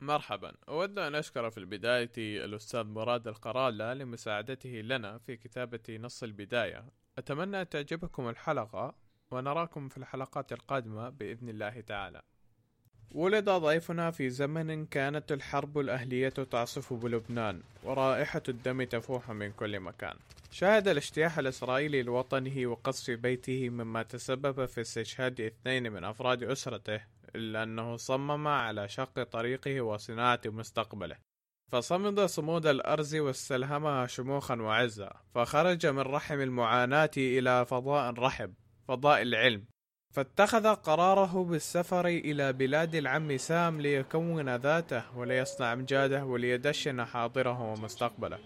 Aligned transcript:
مرحبا. 0.00 0.52
أود 0.68 0.98
أن 0.98 1.14
أشكر 1.14 1.50
في 1.50 1.58
البداية 1.58 2.10
الأستاذ 2.18 2.84
مراد 2.84 3.28
القرالة 3.28 3.94
لمساعدته 3.94 4.68
لنا 4.70 5.18
في 5.18 5.36
كتابة 5.36 5.80
نص 5.90 6.22
البداية. 6.22 6.84
أتمنى 7.18 7.60
أن 7.60 7.68
تعجبكم 7.68 8.28
الحلقة 8.28 8.94
ونراكم 9.30 9.88
في 9.88 9.96
الحلقات 9.98 10.52
القادمة 10.52 11.08
بإذن 11.08 11.48
الله 11.48 11.80
تعالى. 11.80 12.22
ولد 13.14 13.48
ضيفنا 13.50 14.10
في 14.10 14.30
زمن 14.30 14.86
كانت 14.86 15.32
الحرب 15.32 15.78
الأهلية 15.78 16.28
تعصف 16.28 16.92
بلبنان 16.92 17.62
ورائحة 17.82 18.42
الدم 18.48 18.82
تفوح 18.82 19.30
من 19.30 19.52
كل 19.52 19.80
مكان. 19.80 20.16
شهد 20.50 20.88
الاجتياح 20.88 21.38
الإسرائيلي 21.38 22.02
لوطنه 22.02 22.66
وقصف 22.66 23.10
بيته 23.10 23.68
مما 23.70 24.02
تسبب 24.02 24.66
في 24.66 24.80
استشهاد 24.80 25.40
اثنين 25.40 25.92
من 25.92 26.04
أفراد 26.04 26.42
أسرته 26.42 27.00
إلا 27.36 27.62
أنه 27.62 27.96
صمم 27.96 28.48
على 28.48 28.88
شق 28.88 29.22
طريقه 29.22 29.80
وصناعة 29.80 30.40
مستقبله. 30.46 31.16
فصمد 31.68 32.20
صمود 32.20 32.66
الأرز 32.66 33.16
واستلهمها 33.16 34.06
شموخا 34.06 34.56
وعزا 34.56 35.12
فخرج 35.34 35.86
من 35.86 36.00
رحم 36.00 36.40
المعاناة 36.40 37.10
إلى 37.16 37.66
فضاء 37.66 38.14
رحب 38.14 38.54
فضاء 38.88 39.22
العلم. 39.22 39.64
فاتخذ 40.14 40.74
قراره 40.74 41.44
بالسفر 41.44 42.06
إلى 42.06 42.52
بلاد 42.52 42.94
العم 42.94 43.36
سام 43.36 43.80
ليكون 43.80 44.56
ذاته 44.56 45.18
وليصنع 45.18 45.72
أمجاده 45.72 46.24
وليدشن 46.24 47.04
حاضره 47.04 47.72
ومستقبله. 47.72 48.38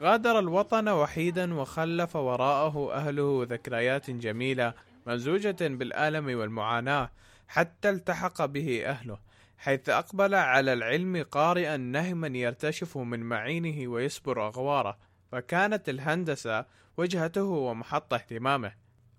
غادر 0.00 0.38
الوطن 0.38 0.88
وحيدا 0.88 1.54
وخلف 1.54 2.16
وراءه 2.16 2.92
أهله 2.92 3.46
ذكريات 3.50 4.10
جميلة 4.10 4.74
ممزوجة 5.06 5.56
بالآلم 5.60 6.38
والمعاناة. 6.38 7.10
حتى 7.52 7.90
التحق 7.90 8.44
به 8.44 8.86
أهله 8.86 9.18
حيث 9.58 9.88
أقبل 9.88 10.34
على 10.34 10.72
العلم 10.72 11.22
قارئا 11.22 11.76
نهما 11.76 12.38
يرتشف 12.38 12.98
من 12.98 13.20
معينه 13.20 13.88
ويسبر 13.88 14.46
أغواره 14.46 14.98
فكانت 15.32 15.88
الهندسة 15.88 16.66
وجهته 16.96 17.44
ومحط 17.44 18.14
اهتمامه. 18.14 18.72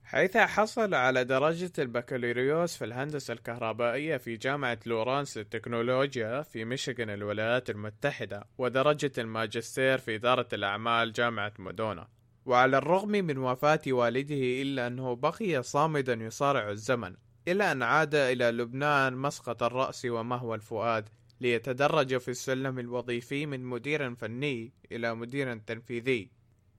حيث 0.04 0.38
حصل 0.38 0.94
على 0.94 1.24
درجة 1.24 1.72
البكالوريوس 1.80 2.78
في 2.78 2.86
الهندسة 2.86 3.34
الكهربائية 3.34 4.18
في 4.18 4.38
جامعة 4.38 4.80
لورانس 4.86 5.38
للتكنولوجيا 5.38 6.42
في 6.42 6.66
ميشيغان 6.66 7.10
الولايات 7.10 7.70
المتحدة 7.70 8.44
ودرجة 8.58 9.12
الماجستير 9.18 9.98
في 9.98 10.16
إدارة 10.16 10.48
الأعمال 10.54 11.12
جامعة 11.12 11.54
مودونا. 11.60 12.08
وعلى 12.46 12.78
الرغم 12.78 13.10
من 13.10 13.38
وفاة 13.38 13.82
والده 13.88 14.62
إلا 14.62 14.88
أنه 14.88 15.16
بقي 15.16 15.64
صامدا 15.64 16.14
يصارع 16.14 16.70
الزمن 16.70 17.16
إلى 17.48 17.72
أن 17.72 17.84
عاد 17.84 18.16
إلى 18.16 18.52
لبنان 18.52 19.14
مسقط 19.14 19.64
الرأس 19.64 20.06
ومهوى 20.06 20.56
الفؤاد 20.56 21.10
ليتدرج 21.42 22.18
في 22.18 22.32
السلم 22.32 22.80
الوظيفي 22.80 23.46
من 23.46 23.64
مدير 23.64 24.16
فني 24.16 24.72
إلى 24.92 25.16
مدير 25.16 25.58
تنفيذي. 25.58 26.32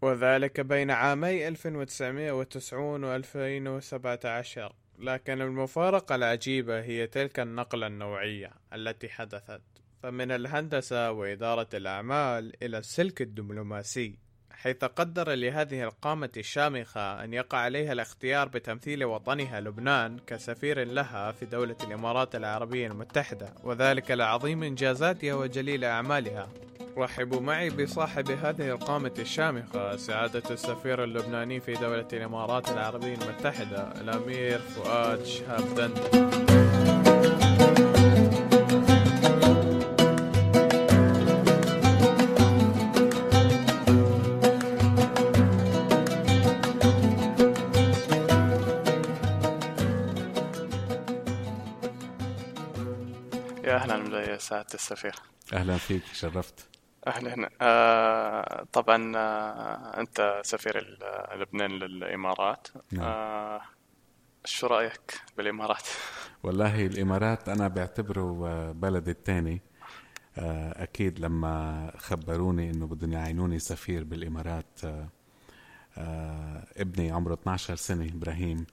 وذلك 0.02 0.60
بين 0.60 0.90
عامي 0.90 1.48
1990 1.48 3.04
و 3.04 3.14
2017 3.16 4.74
لكن 4.98 5.40
المفارقة 5.42 6.14
العجيبة 6.14 6.80
هي 6.82 7.06
تلك 7.06 7.40
النقلة 7.40 7.86
النوعية 7.86 8.50
التي 8.72 9.08
حدثت. 9.08 9.62
فمن 10.02 10.30
الهندسة 10.30 11.10
وإدارة 11.12 11.68
الأعمال 11.74 12.52
إلى 12.62 12.78
السلك 12.78 13.22
الدبلوماسي. 13.22 14.18
حيث 14.64 14.84
قدر 14.84 15.30
لهذه 15.34 15.82
القامة 15.82 16.30
الشامخة 16.36 17.24
أن 17.24 17.32
يقع 17.32 17.58
عليها 17.58 17.92
الاختيار 17.92 18.48
بتمثيل 18.48 19.04
وطنها 19.04 19.60
لبنان 19.60 20.18
كسفير 20.26 20.84
لها 20.84 21.32
في 21.32 21.46
دولة 21.46 21.76
الإمارات 21.84 22.34
العربية 22.34 22.86
المتحدة 22.86 23.48
وذلك 23.64 24.10
لعظيم 24.10 24.62
إنجازاتها 24.62 25.34
وجليل 25.34 25.84
أعمالها. 25.84 26.48
رحبوا 26.96 27.40
معي 27.40 27.70
بصاحب 27.70 28.30
هذه 28.30 28.68
القامة 28.70 29.14
الشامخة 29.18 29.96
سعادة 29.96 30.42
السفير 30.50 31.04
اللبناني 31.04 31.60
في 31.60 31.72
دولة 31.72 32.08
الإمارات 32.12 32.68
العربية 32.68 33.14
المتحدة 33.14 33.92
الأمير 34.00 34.58
فؤاد 34.58 35.24
شهاب 35.24 35.74
دندن 35.74 36.63
سعاده 54.44 54.74
السفير. 54.74 55.14
أهلا 55.52 55.76
فيك 55.76 56.02
شرفت. 56.12 56.68
أهلا 57.06 57.50
آه 57.60 58.66
طبعا 58.72 59.12
آه 59.16 60.00
أنت 60.00 60.40
سفير 60.44 60.98
لبنان 61.40 61.70
للإمارات. 61.70 62.68
نعم. 62.92 63.04
آه 63.04 63.60
شو 64.44 64.66
رأيك 64.66 65.20
بالإمارات؟ 65.36 65.88
والله 66.44 66.86
الإمارات 66.86 67.48
أنا 67.48 67.68
بعتبره 67.68 68.48
آه، 68.48 68.72
بلدي 68.72 69.10
الثاني. 69.10 69.62
آه 70.38 70.82
أكيد 70.82 71.18
لما 71.20 71.92
خبروني 71.98 72.70
إنه 72.70 72.86
بدهم 72.86 73.12
يعينوني 73.12 73.58
سفير 73.58 74.04
بالإمارات 74.04 74.80
آه 74.84 76.64
ابني 76.76 77.10
عمره 77.12 77.34
12 77.34 77.76
سنة 77.76 78.04
إبراهيم 78.14 78.66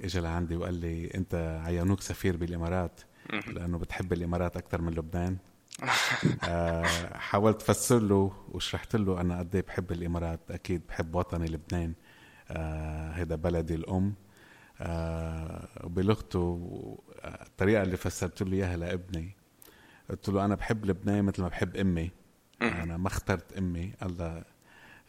اجى 0.00 0.20
لعندي 0.20 0.56
وقال 0.56 0.74
لي 0.74 1.10
أنت 1.14 1.60
عينوك 1.64 2.00
سفير 2.00 2.36
بالإمارات؟ 2.36 3.00
لأنه 3.46 3.78
بتحب 3.78 4.12
الإمارات 4.12 4.56
أكثر 4.56 4.82
من 4.82 4.92
لبنان. 4.92 5.36
آه 6.44 7.16
حاولت 7.16 7.62
افسر 7.62 7.98
له 7.98 8.32
وشرحت 8.48 8.96
له 8.96 9.20
أنا 9.20 9.38
قد 9.38 9.54
إيه 9.54 9.62
بحب 9.62 9.92
الإمارات. 9.92 10.40
أكيد 10.50 10.82
بحب 10.88 11.14
وطني 11.14 11.46
لبنان. 11.46 11.94
آه 12.50 13.10
هذا 13.10 13.34
بلدي 13.34 13.74
الأم. 13.74 14.14
آه 14.80 15.68
بلغته 15.84 16.98
الطريقة 17.24 17.82
اللي 17.82 17.96
فسرت 17.96 18.42
له 18.42 18.56
إياها 18.56 18.76
لابني. 18.76 19.36
قلت 20.10 20.28
له 20.28 20.44
أنا 20.44 20.54
بحب 20.54 20.84
لبنان 20.84 21.24
مثل 21.24 21.42
ما 21.42 21.48
بحب 21.48 21.76
أمي. 21.76 22.10
أنا 22.62 22.96
ما 22.96 23.08
اخترت 23.08 23.52
أمي. 23.52 23.92
الله 24.02 24.44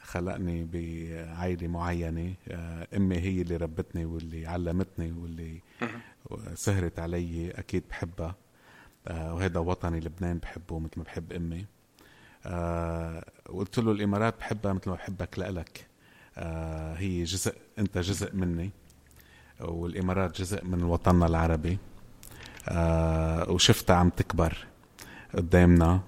خلقني 0.02 0.66
بعائله 0.66 1.68
معينة 1.68 2.34
آه، 2.48 2.88
أمي 2.96 3.18
هي 3.20 3.42
اللي 3.42 3.58
ربتني 3.58 4.06
واللي 4.06 4.48
علمتني 4.48 5.12
واللي 5.12 5.62
سهرت 6.56 7.00
علي 7.00 7.52
أكيد 7.52 7.84
بحبها. 7.90 8.36
آه، 9.08 9.34
وهذا 9.34 9.60
وطني 9.60 10.00
لبنان 10.00 10.38
بحبه 10.38 10.80
مثل 10.80 10.92
ما 10.98 11.04
بحب 11.04 11.34
أمي. 11.34 11.66
آه، 12.46 13.26
قلت 13.46 13.80
له 13.80 13.92
الإمارات 13.92 14.40
بحبها 14.40 14.74
مثل 14.74 14.90
ما 14.90 14.96
بحبك 14.96 15.40
لإلك. 15.40 15.88
هي 16.98 17.24
جزء 17.24 17.56
أنت 17.80 17.98
جزء 17.98 18.36
مني. 18.36 18.72
والإمارات 19.60 20.42
جزء 20.42 20.66
من 20.66 20.84
وطننا 20.84 21.26
العربي. 21.26 21.78
وشفتها 23.50 23.96
عم 23.96 24.10
تكبر 24.10 24.58
قدامنا. 25.34 26.02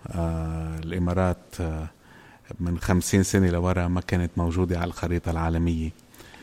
الإمارات 0.84 1.56
من 2.60 2.80
خمسين 2.80 3.24
سنة 3.24 3.50
لورا 3.50 3.88
ما 3.88 4.02
كانت 4.02 4.32
موجودة 4.38 4.80
على 4.80 4.88
الخريطة 4.88 5.32
العالمية. 5.32 5.90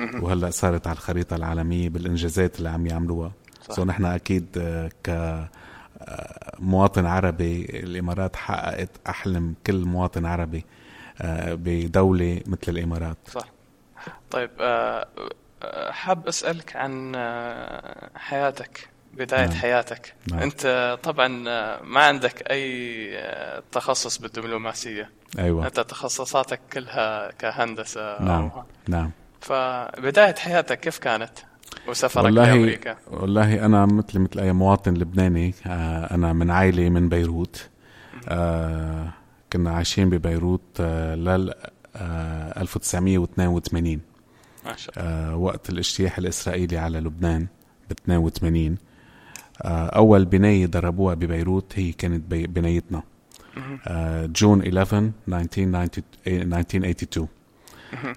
وهلأ 0.01 0.51
صارت 0.51 0.87
على 0.87 0.95
الخريطة 0.97 1.37
العالمية 1.37 1.89
بالإنجازات 1.89 2.59
اللي 2.59 2.69
عم 2.69 2.87
يعملوها. 2.87 3.33
سو 3.71 3.85
نحن 3.85 4.05
أكيد 4.05 4.47
آه، 4.59 4.91
ك 5.05 5.49
مواطن 6.59 7.07
عربي 7.07 7.65
الإمارات 7.65 8.37
حققت 8.37 8.91
أحلم 9.09 9.55
كل 9.67 9.85
مواطن 9.85 10.27
عربي 10.27 10.65
آه، 11.21 11.55
بدولة 11.55 12.41
مثل 12.47 12.59
الإمارات. 12.69 13.17
صح. 13.27 13.49
طيب 14.31 14.51
آه، 14.61 15.09
حاب 15.91 16.27
أسألك 16.29 16.77
عن 16.77 17.13
حياتك. 18.17 18.89
بداية 19.19 19.47
نعم. 19.47 19.57
حياتك. 19.57 20.15
نعم. 20.31 20.41
أنت 20.41 20.99
طبعا 21.03 21.29
ما 21.83 22.01
عندك 22.01 22.51
أي 22.51 23.09
تخصص 23.73 24.19
بالدبلوماسية. 24.19 25.11
أيوة. 25.39 25.67
أنت 25.67 25.81
تخصصاتك 25.81 26.61
كلها 26.73 27.31
كهندسة 27.31 28.23
نعم. 28.23 28.43
أو... 28.43 28.63
نعم. 28.89 29.11
فبداية 29.41 30.35
حياتك 30.35 30.81
كيف 30.81 30.99
كانت؟ 30.99 31.33
وسفرك 31.89 32.25
والله 32.25 32.53
لأمريكا؟ 32.55 32.97
والله 33.11 33.65
أنا 33.65 33.87
مثل 33.87 34.19
مثل 34.19 34.41
أي 34.41 34.53
مواطن 34.53 34.95
لبناني 34.95 35.55
آه، 35.67 36.15
أنا 36.15 36.33
من 36.33 36.51
عائلة 36.51 36.89
من 36.89 37.09
بيروت. 37.09 37.69
آه 38.29 39.13
كنا 39.53 39.71
عايشين 39.73 40.11
ببيروت 40.11 40.81
آه 40.81 41.15
لل 41.15 41.55
آه 41.97 42.61
1982 42.63 44.01
ما 44.65 44.77
شاء 44.77 44.95
الله. 44.99 45.11
آه 45.11 45.37
وقت 45.37 45.71
الاجتياح 45.71 46.19
الإسرائيلي 46.19 46.79
على 46.79 47.01
لبنان 47.01 47.47
ب 47.91 47.93
82 47.93 48.79
آه 49.63 49.87
أول 49.87 50.25
بناية 50.25 50.67
دربوها 50.67 51.15
ببيروت 51.15 51.73
هي 51.79 51.93
كانت 51.93 52.25
بنايتنا. 52.31 53.03
آه 53.87 54.27
جون 54.27 54.61
11 54.63 55.11
1982 55.29 57.29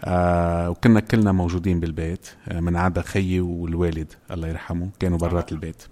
آه 0.04 0.70
وكنا 0.70 1.00
كلنا 1.00 1.32
موجودين 1.32 1.80
بالبيت 1.80 2.28
آه 2.48 2.60
من 2.60 2.76
عدا 2.76 3.02
خيي 3.02 3.40
والوالد 3.40 4.14
الله 4.32 4.48
يرحمه 4.48 4.90
كانوا 5.00 5.18
برات 5.18 5.52
البيت. 5.52 5.84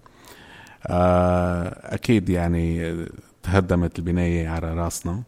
آه 0.88 1.94
أكيد 1.96 2.30
يعني 2.30 2.96
تهدمت 3.44 4.00
البناية 4.00 4.48
على 4.50 4.74
راسنا. 4.74 5.24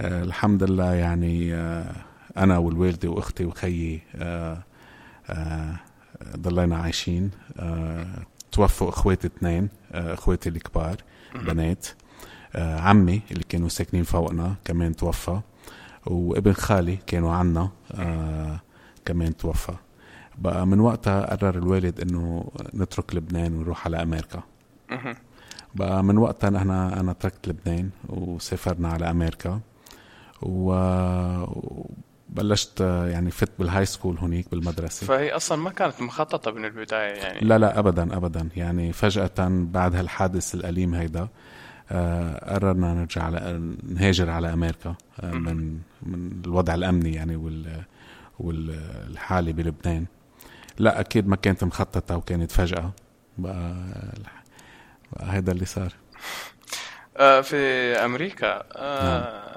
آه، 0.00 0.22
الحمد 0.22 0.62
لله 0.62 0.94
يعني 0.94 1.54
آه، 1.54 1.92
أنا 2.36 2.58
والوالدة 2.58 3.08
وأختي 3.08 3.44
وخيي 3.44 4.00
آه، 4.16 4.58
ضلينا 6.36 6.76
عايشين. 6.76 7.30
توفوا 8.52 8.88
اخواتي 8.88 9.26
اثنين 9.26 9.68
اخواتي 9.92 10.48
الكبار 10.48 10.96
بنات. 11.34 11.86
عمي 12.54 13.22
اللي 13.30 13.44
كانوا 13.48 13.68
ساكنين 13.68 14.04
فوقنا 14.04 14.54
كمان 14.64 14.96
توفى 14.96 15.40
وابن 16.06 16.52
خالي 16.52 16.98
كانوا 17.06 17.32
عنا 17.32 17.70
كمان 19.04 19.36
توفى. 19.36 19.74
بقى 20.38 20.66
من 20.66 20.80
وقتها 20.80 21.34
قرر 21.34 21.58
الوالد 21.58 22.00
إنه 22.00 22.50
نترك 22.74 23.14
لبنان 23.14 23.54
ونروح 23.54 23.86
على 23.86 24.02
أمريكا. 24.02 24.42
بقى 25.74 26.04
من 26.04 26.18
وقتها 26.18 26.50
نحن 26.50 26.70
أنا 26.70 27.12
تركت 27.12 27.48
لبنان 27.48 27.90
وسافرنا 28.08 28.88
على 28.88 29.10
أمريكا. 29.10 29.60
وبلشت 32.32 32.80
يعني 32.80 33.30
فت 33.30 33.50
بال 33.58 33.86
high 33.86 33.99
school 33.99 34.18
هونيك 34.18 34.50
بالمدرسة. 34.50 35.06
فهي 35.06 35.30
أصلا 35.32 35.58
ما 35.58 35.70
كانت 35.70 36.00
مخططة 36.00 36.50
من 36.50 36.64
البداية 36.64 37.14
يعني. 37.14 37.40
لا 37.40 37.58
لا 37.58 37.78
ابدا 37.78 38.16
ابدا. 38.16 38.48
يعني 38.56 38.92
فجأة 38.92 39.30
بعد 39.48 39.94
هالحادث 39.96 40.54
الأليم 40.54 40.94
هيدا 40.94 41.28
آه 41.90 42.54
قررنا 42.54 42.94
نرجع 42.94 43.22
على 43.22 43.60
نهاجر 43.82 44.30
على 44.30 44.52
أمريكا 44.52 44.94
آه 45.20 45.30
من 45.32 45.78
من 46.02 46.40
الوضع 46.46 46.74
الأمني 46.74 47.14
يعني 47.14 47.36
وال 47.36 47.82
والحالة 48.38 49.52
بلبنان. 49.52 50.06
لا 50.78 51.00
أكيد 51.00 51.28
ما 51.28 51.36
كانت 51.36 51.64
مخططة 51.64 52.16
وكانت 52.16 52.52
فجأة. 52.52 52.90
بقى, 53.38 53.74
بقى 55.12 55.26
هذا 55.26 55.52
اللي 55.52 55.64
صار. 55.64 55.92
آه 57.16 57.40
في 57.40 57.56
أمريكا 58.04 58.62
آه 58.72 59.20
نعم. 59.20 59.48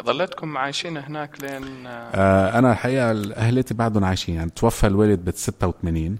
ظليتكم 0.00 0.56
عايشين 0.58 0.96
هناك 0.96 1.42
لين 1.42 1.86
آه 1.86 2.58
أنا 2.58 2.72
الحقيقة 2.72 3.10
عيلتي 3.36 3.74
بعدهم 3.74 4.04
عايشين. 4.04 4.34
يعني 4.34 4.50
توفى 4.50 4.86
الوالد 4.86 5.24
ب 5.24 5.30
86 5.30 6.18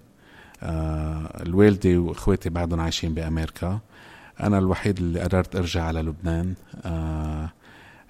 آه 0.62 1.42
الوالدة 1.42 1.98
وإخواتي 1.98 2.50
بعدهم 2.50 2.80
عايشين 2.80 3.14
بأمريكا. 3.14 3.78
أنا 4.40 4.58
الوحيد 4.58 4.98
اللي 4.98 5.20
قررت 5.20 5.56
أرجع 5.56 5.82
على 5.84 6.02
لبنان. 6.02 6.54
آه 6.84 7.50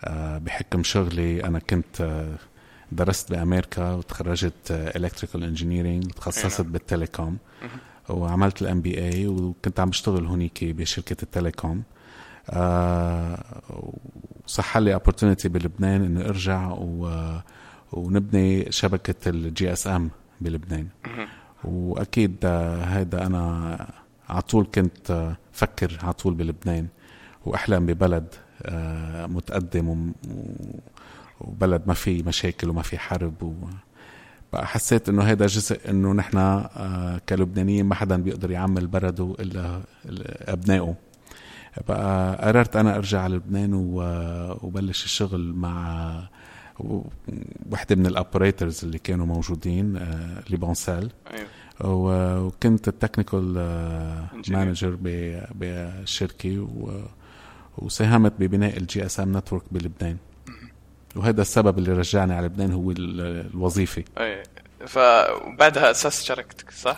آه 0.05 0.39
بحكم 0.39 0.83
شغلي 0.83 1.45
أنا 1.45 1.59
كنت 1.59 2.01
آه 2.01 2.35
درست 2.93 3.31
بأمريكا 3.31 3.93
وتخرجت 3.93 4.71
electrical 4.71 5.45
engineering 5.45 6.11
تخصصت 6.11 6.61
بال 6.67 6.81
telecom. 6.81 7.37
وعملت 8.09 8.63
ال 8.63 8.81
MBA 8.81 9.27
وكنت 9.27 9.81
عم 9.81 9.91
بشتغل 9.91 10.27
هونيك 10.27 10.65
بشركة 10.65 11.17
ال 11.23 11.29
telecom. 11.29 11.83
آه 12.51 13.45
وصح 14.47 14.77
لي 14.77 14.99
opportunity 15.01 15.47
بلبنان 15.47 16.05
اني 16.05 16.29
أرجع 16.29 16.69
و 16.73 17.11
ونبني 17.93 18.73
شبكة 18.73 19.29
ال 19.29 19.73
GSM 19.73 20.11
بلبنان. 20.41 20.89
وأكيد 21.65 22.47
هيدا 22.85 23.27
أنا 23.27 23.87
على 24.29 24.43
طول 24.43 24.67
كنت 24.75 25.35
فكر 25.53 25.99
على 26.03 26.13
طول 26.13 26.35
بلبنان. 26.35 26.87
واحلم 27.47 27.87
ببلد 27.87 28.27
آه، 28.63 29.27
متقدم 29.27 30.13
وبلد 31.41 31.83
ما 31.87 31.95
في 31.95 32.23
مشاكل 32.23 32.71
وما 32.71 32.83
في 32.83 32.99
حرب 32.99 33.43
و 33.43 33.55
حسيت 34.55 35.09
إنه 35.09 35.23
هذا 35.23 35.47
جزء 35.47 35.91
إنه 35.91 36.13
نحن 36.13 36.37
آه، 36.39 37.21
كلبنانيين 37.29 37.87
ما 37.87 37.95
حدا 37.95 38.17
بيقدر 38.17 38.51
يعمل 38.51 38.87
بلده 38.87 39.35
إلا 39.41 39.81
أبنائه. 40.53 40.95
بقى 41.89 42.37
قررت 42.47 42.77
أنا 42.77 42.97
أرجع 42.97 43.21
على 43.21 43.37
لبنان 43.37 43.71
وبلش 44.63 45.05
الشغل 45.05 45.53
مع 45.55 46.29
وحده 47.71 47.97
من 47.97 48.07
ال 48.07 48.14
operators 48.14 48.85
اللي 48.85 48.99
كانوا 48.99 49.27
موجودين 49.27 49.97
آه، 49.97 50.43
LibanCell 50.51 51.11
أيوه. 51.31 51.47
وكنت 51.85 52.89
ال 52.89 52.95
technical 52.95 53.53
manager 54.49 54.99
بالشركة 55.55 56.69
وساهمت 57.79 58.33
ببناء 58.39 58.77
ال 58.77 59.07
GSM 59.07 59.37
network 59.37 59.63
بلبنان. 59.71 60.17
وهذا 61.17 61.43
السبب 61.43 61.79
اللي 61.79 61.93
رجعني 61.93 62.35
على 62.35 62.47
لبنان 62.47 62.73
هو 62.73 62.91
الوظيفة. 62.91 64.05
أي 64.19 64.43
فبعدها 64.87 65.91
أساس 65.91 66.25
شركتك 66.25 66.71
صح؟ 66.71 66.97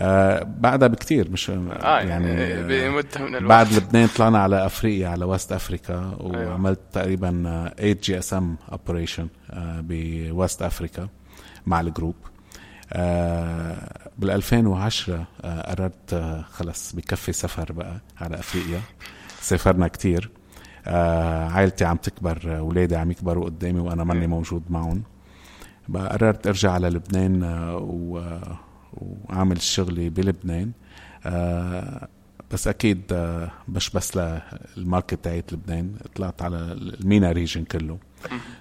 آه 0.00 0.42
بعدها 0.42 0.88
بكثير 0.88 1.30
مش 1.30 1.50
آه 1.50 2.00
يعني 2.00 2.26
بمده 2.62 3.24
من 3.26 3.36
الوقت. 3.36 3.42
بعد 3.48 3.72
لبنان 3.72 4.08
طلعنا 4.16 4.38
على 4.38 4.66
أفريقيا 4.66 5.08
على 5.08 5.24
West 5.24 5.52
Africa 5.52 6.16
وعملت 6.20 6.78
أيوه. 6.78 6.92
تقريبا 6.92 7.30
8 7.78 7.92
GSM 8.02 8.56
operation 8.72 9.28
ب 9.56 9.77
West 9.77 10.62
Africa 10.62 11.08
مع 11.66 11.80
ال 11.80 11.85
group. 11.85 12.14
آه 12.92 14.08
بال 14.18 14.30
2010 14.30 15.26
آه 15.44 15.70
قررت 15.70 16.12
آه 16.12 16.42
خلص 16.52 16.92
بكفي 16.96 17.32
سفر 17.32 17.72
بقى 17.72 18.00
على 18.20 18.38
أفريقيا. 18.38 18.80
سافرنا 19.40 19.88
كتير. 19.88 20.30
آه 20.86 21.48
عائلتي 21.48 21.84
عم 21.84 21.96
تكبر 21.96 22.58
اولادي 22.58 22.96
عم 22.96 23.10
يكبروا 23.10 23.44
قدامي 23.44 23.80
وأنا 23.80 24.04
ماني 24.04 24.26
موجود 24.26 24.62
معهم. 24.70 25.02
بقى 25.88 26.08
قررت 26.12 26.46
أرجع 26.46 26.70
على 26.72 26.88
لبنان 26.90 27.42
آه 27.42 27.76
و 27.76 28.20
وعامل 29.00 29.62
شغلي 29.62 30.08
بلبنان. 30.08 30.72
آه 31.26 32.08
بس 32.52 32.68
أكيد 32.68 33.02
آه 33.12 33.50
مش 33.68 33.90
بس 33.90 34.18
لل 34.76 34.86
market 34.86 35.14
تاعت 35.24 35.52
لبنان 35.52 35.94
طلعت 36.14 36.42
على 36.42 36.56
ال 36.56 36.71
MENA 36.71 37.32
region 37.32 37.64
كله. 37.64 37.98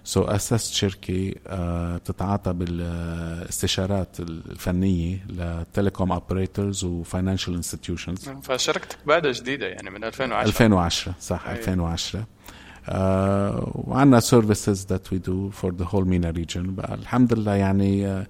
so 0.03 0.25
so 0.25 0.29
أسست 0.29 0.73
شركة 0.73 1.33
آه 1.47 1.97
تتعاطى 1.97 2.53
بالاستشارات 2.53 4.19
الفنية 4.19 5.25
ل 5.29 5.40
telecom 5.40 6.11
operators 6.11 6.83
و 6.83 6.91
financial 6.91 7.55
institutions 7.55 8.29
فشركتك 8.29 8.97
بعدها 9.05 9.31
جديدة 9.31 9.67
يعني 9.67 9.89
من 9.89 10.03
2010 10.03 10.47
2010 10.49 11.13
صح 11.19 11.47
أيه. 11.47 11.57
2010 11.57 12.25
آه 12.89 13.71
وعندنا 13.87 14.19
services 14.19 14.85
that 14.89 15.13
we 15.13 15.19
do 15.19 15.49
for 15.49 15.75
the 15.75 15.85
whole 15.85 16.07
MENA 16.07 16.29
region. 16.29 16.75
الحمد 16.79 17.33
لله 17.33 17.55
يعني 17.55 18.25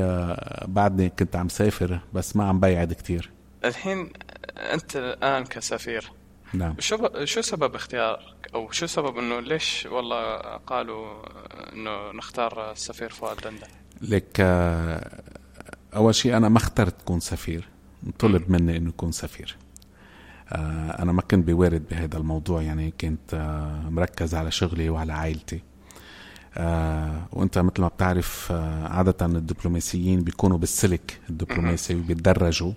آه 0.00 0.66
بعدني 0.68 1.08
كنت 1.08 1.36
عم 1.36 1.48
سافر 1.48 2.00
بس 2.12 2.36
ما 2.36 2.44
عم 2.44 2.60
بيعد 2.60 2.92
كتير. 2.92 3.30
الحين 3.64 4.10
أنت 4.56 4.96
الآن 4.96 5.44
كسفير. 5.44 6.12
نعم. 6.54 6.74
شو 6.78 7.24
شو 7.24 7.40
سبب 7.40 7.74
اختيارك 7.74 8.50
أو 8.54 8.70
شو 8.70 8.86
سبب 8.86 9.18
إنه 9.18 9.40
ليش 9.40 9.88
والله 9.90 10.40
قالوا 10.56 11.22
إنه 11.72 12.12
نختار 12.12 12.72
السفير 12.72 13.10
فؤاد 13.10 13.36
دندن 13.36 13.66
لك 14.02 14.40
آه، 14.40 15.22
أول 15.96 16.14
شيء 16.14 16.36
أنا 16.36 16.48
ما 16.48 16.58
اخترت 16.58 17.02
كون 17.02 17.20
سفير. 17.20 17.68
طلب 18.18 18.50
مني 18.50 18.76
إنه 18.76 18.90
اكون 18.90 19.12
سفير. 19.12 19.56
آه، 20.52 21.02
أنا 21.02 21.12
ما 21.12 21.22
كنت 21.22 21.46
بوارد 21.46 21.82
بهذا 21.90 22.18
الموضوع. 22.18 22.62
يعني 22.62 22.94
كنت 23.00 23.34
آه، 23.34 23.90
مركز 23.90 24.34
على 24.34 24.50
شغلي 24.50 24.90
وعلى 24.90 25.12
عائلتي. 25.12 25.62
وانت 27.32 27.58
مثل 27.58 27.80
ما 27.80 27.88
بتعرف 27.88 28.52
عادة 28.84 29.26
الدبلوماسيين 29.26 30.24
بيكونوا 30.24 30.58
بالسلك 30.58 31.20
الدبلوماسي 31.30 31.94
وبيتدرجوا. 31.94 32.72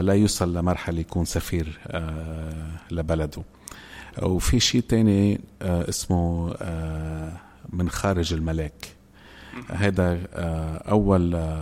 لا 0.00 0.12
يوصل 0.12 0.56
لمرحلة 0.56 1.00
يكون 1.00 1.24
سفير 1.24 1.78
لبلده. 2.90 3.42
وفي 4.22 4.60
شيء 4.60 4.80
تاني 4.80 5.40
اسمه 5.62 6.56
من 7.72 7.88
خارج 7.88 8.32
الملاك. 8.32 8.88
هذا 9.70 10.18
أول 10.88 11.54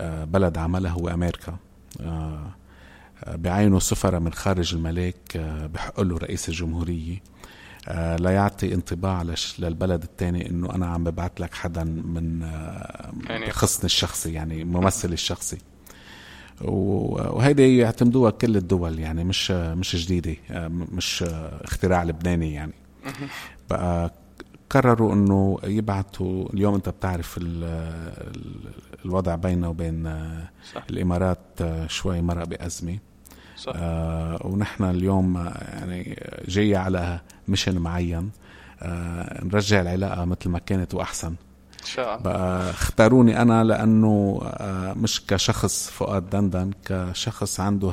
بلد 0.00 0.58
عمله 0.58 0.90
هو 0.90 1.08
أمريكا. 1.08 1.56
بعينه 3.28 3.78
سفراء 3.78 4.20
من 4.20 4.32
خارج 4.32 4.74
الملاك 4.74 5.36
بحق 5.74 6.00
له 6.00 6.18
رئيس 6.18 6.48
الجمهورية. 6.48 7.22
لا 8.18 8.30
يعطي 8.30 8.74
انطباع 8.74 9.24
للبلد 9.58 10.02
الثاني 10.02 10.50
إنه 10.50 10.74
أنا 10.74 10.86
عم 10.86 11.04
ببعث 11.04 11.40
لك 11.40 11.54
حدا 11.54 11.84
من 11.84 12.40
يعني 13.28 13.46
بخصني 13.46 13.84
الشخصي 13.84 14.32
يعني 14.32 14.64
ممثل 14.64 15.12
الشخصي. 15.12 15.58
وهيدي 16.60 17.76
يعتمدوها 17.78 18.30
كل 18.30 18.56
الدول 18.56 18.98
يعني 18.98 19.24
مش 19.24 19.50
مش 19.50 19.96
جديدة 19.96 20.36
مش 20.68 21.24
اختراع 21.62 22.02
لبناني 22.04 22.54
يعني. 22.54 22.72
بقى 23.70 24.12
قرروا 24.70 25.12
إنه 25.14 25.58
يبعثوا 25.64 26.52
اليوم 26.54 26.74
أنت 26.74 26.88
بتعرف 26.88 27.40
الوضع 29.04 29.34
بيننا 29.34 29.68
وبين 29.68 30.04
صح. 30.74 30.82
الإمارات 30.90 31.38
شوي 31.86 32.20
مرق 32.22 32.44
بأزمة. 32.44 32.98
صح. 33.60 33.72
آه 33.76 34.38
ونحن 34.44 34.84
اليوم 34.84 35.36
يعني 35.72 36.18
جاي 36.48 36.76
على 36.76 37.20
مشن 37.48 37.78
معين. 37.78 38.30
آه 38.82 39.44
نرجع 39.44 39.80
العلاقة 39.80 40.24
مثل 40.24 40.48
ما 40.48 40.58
كانت 40.58 40.94
وأحسن. 40.94 41.34
شاء 41.84 42.18
بقى 42.22 42.70
اختاروني 42.70 43.42
أنا 43.42 43.64
لأنه 43.64 44.40
آه، 44.44 44.92
مش 44.94 45.26
كشخص 45.26 45.90
فؤاد 45.90 46.30
دندن 46.30 46.70
كشخص 46.84 47.60
عنده 47.60 47.88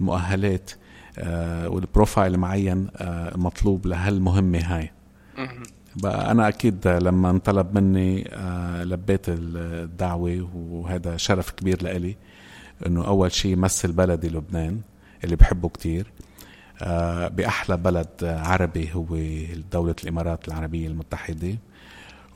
هالمؤهلات 0.00 0.70
آه، 1.18 1.68
والبروفايل 1.68 2.36
معين 2.38 2.88
آه، 2.96 3.36
مطلوب 3.36 3.86
لهالمهمة 3.86 4.58
هاي. 4.58 4.90
بقى 5.96 6.30
أنا 6.30 6.48
أكيد 6.48 6.88
لما 6.88 7.30
انطلب 7.30 7.78
مني 7.78 8.28
آه، 8.34 8.84
لبيت 8.84 9.24
الدعوة 9.28 10.48
وهذا 10.54 11.16
شرف 11.16 11.50
كبير 11.50 11.82
لإلي. 11.82 12.16
إنه 12.86 13.06
أول 13.06 13.32
شيء 13.32 13.56
مثل 13.56 13.92
بلدي 13.92 14.28
لبنان 14.28 14.80
اللي 15.24 15.36
بحبه 15.36 15.68
كتير. 15.68 16.12
آه، 16.82 17.28
بأحلى 17.28 17.76
بلد 17.76 18.08
عربي 18.22 18.90
هو 18.94 19.06
دولة 19.72 19.94
الإمارات 20.02 20.48
العربية 20.48 20.86
المتحدة. 20.86 21.56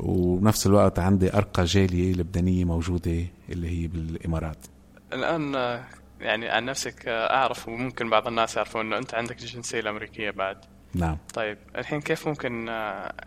وبنفس 0.01 0.67
الوقت 0.67 0.99
عندي 0.99 1.37
أرقى 1.37 1.65
جالية 1.65 2.13
لبنانية 2.13 2.65
موجودة 2.65 3.25
اللي 3.49 3.83
هي 3.83 3.87
بالإمارات. 3.87 4.67
الآن 5.13 5.55
آه، 5.55 5.85
يعني 6.21 6.49
عن 6.49 6.65
نفسك 6.65 7.09
آه، 7.09 7.35
أعرف 7.35 7.69
وممكن 7.69 8.11
بعض 8.11 8.27
الناس 8.27 8.57
يعرفوا 8.57 8.81
إنه 8.81 8.99
أنت 8.99 9.15
عندك 9.15 9.41
الجنسية 9.41 9.81
الأمريكية 9.81 10.31
بعد. 10.31 10.57
نعم. 10.95 11.19
طيب 11.35 11.59
الحين 11.77 12.01
كيف 12.01 12.29
ممكن 12.29 12.67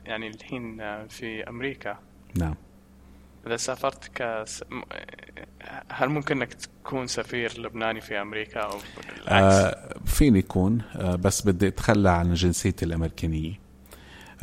يعني 0.06 0.28
الحين 0.28 0.78
في 1.08 1.50
أمريكا؟ 1.50 1.98
نعم. 2.40 2.56
إذا 3.48 3.58
سافرت. 3.58 4.22
م- 4.72 4.82
هل 5.90 6.10
ممكن 6.10 6.38
إنك 6.38 6.54
تكون 6.54 7.08
سفير 7.08 7.62
لبناني 7.62 8.02
في 8.02 8.22
أمريكا 8.22 8.60
أو 8.60 8.78
العكس؟ 9.28 9.56
آه 9.56 9.96
فيني 10.06 10.40
يكون 10.40 10.82
آه 10.96 11.16
بس 11.16 11.42
بدي 11.48 11.68
أتخلى 11.68 12.10
عن 12.10 12.34
جنسيتي 12.34 12.86
الأمريكانية 12.86 13.60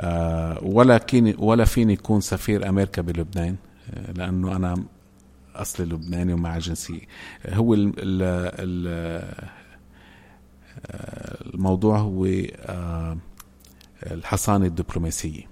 آه 0.00 0.58
ولا 0.62 0.98
كيني 0.98 1.34
ولا 1.38 1.64
فيني 1.64 1.92
يكون 1.92 2.20
سفير 2.20 2.68
أمريكا 2.68 3.02
بلبنان 3.02 3.56
آه 3.94 4.12
لأنه 4.12 4.56
أنا 4.56 4.84
أصلي 5.54 5.86
لبناني 5.86 6.32
ومع 6.32 6.58
جنسية 6.58 7.00
هو 7.48 7.74
ال 7.74 7.92
ال 7.98 8.22
ال 8.58 8.88
آه، 10.86 11.38
الموضوع 11.54 11.98
هو 11.98 12.26
آه 12.26 13.18
الحصانه 14.06 14.66
الدبلوماسية 14.66 15.42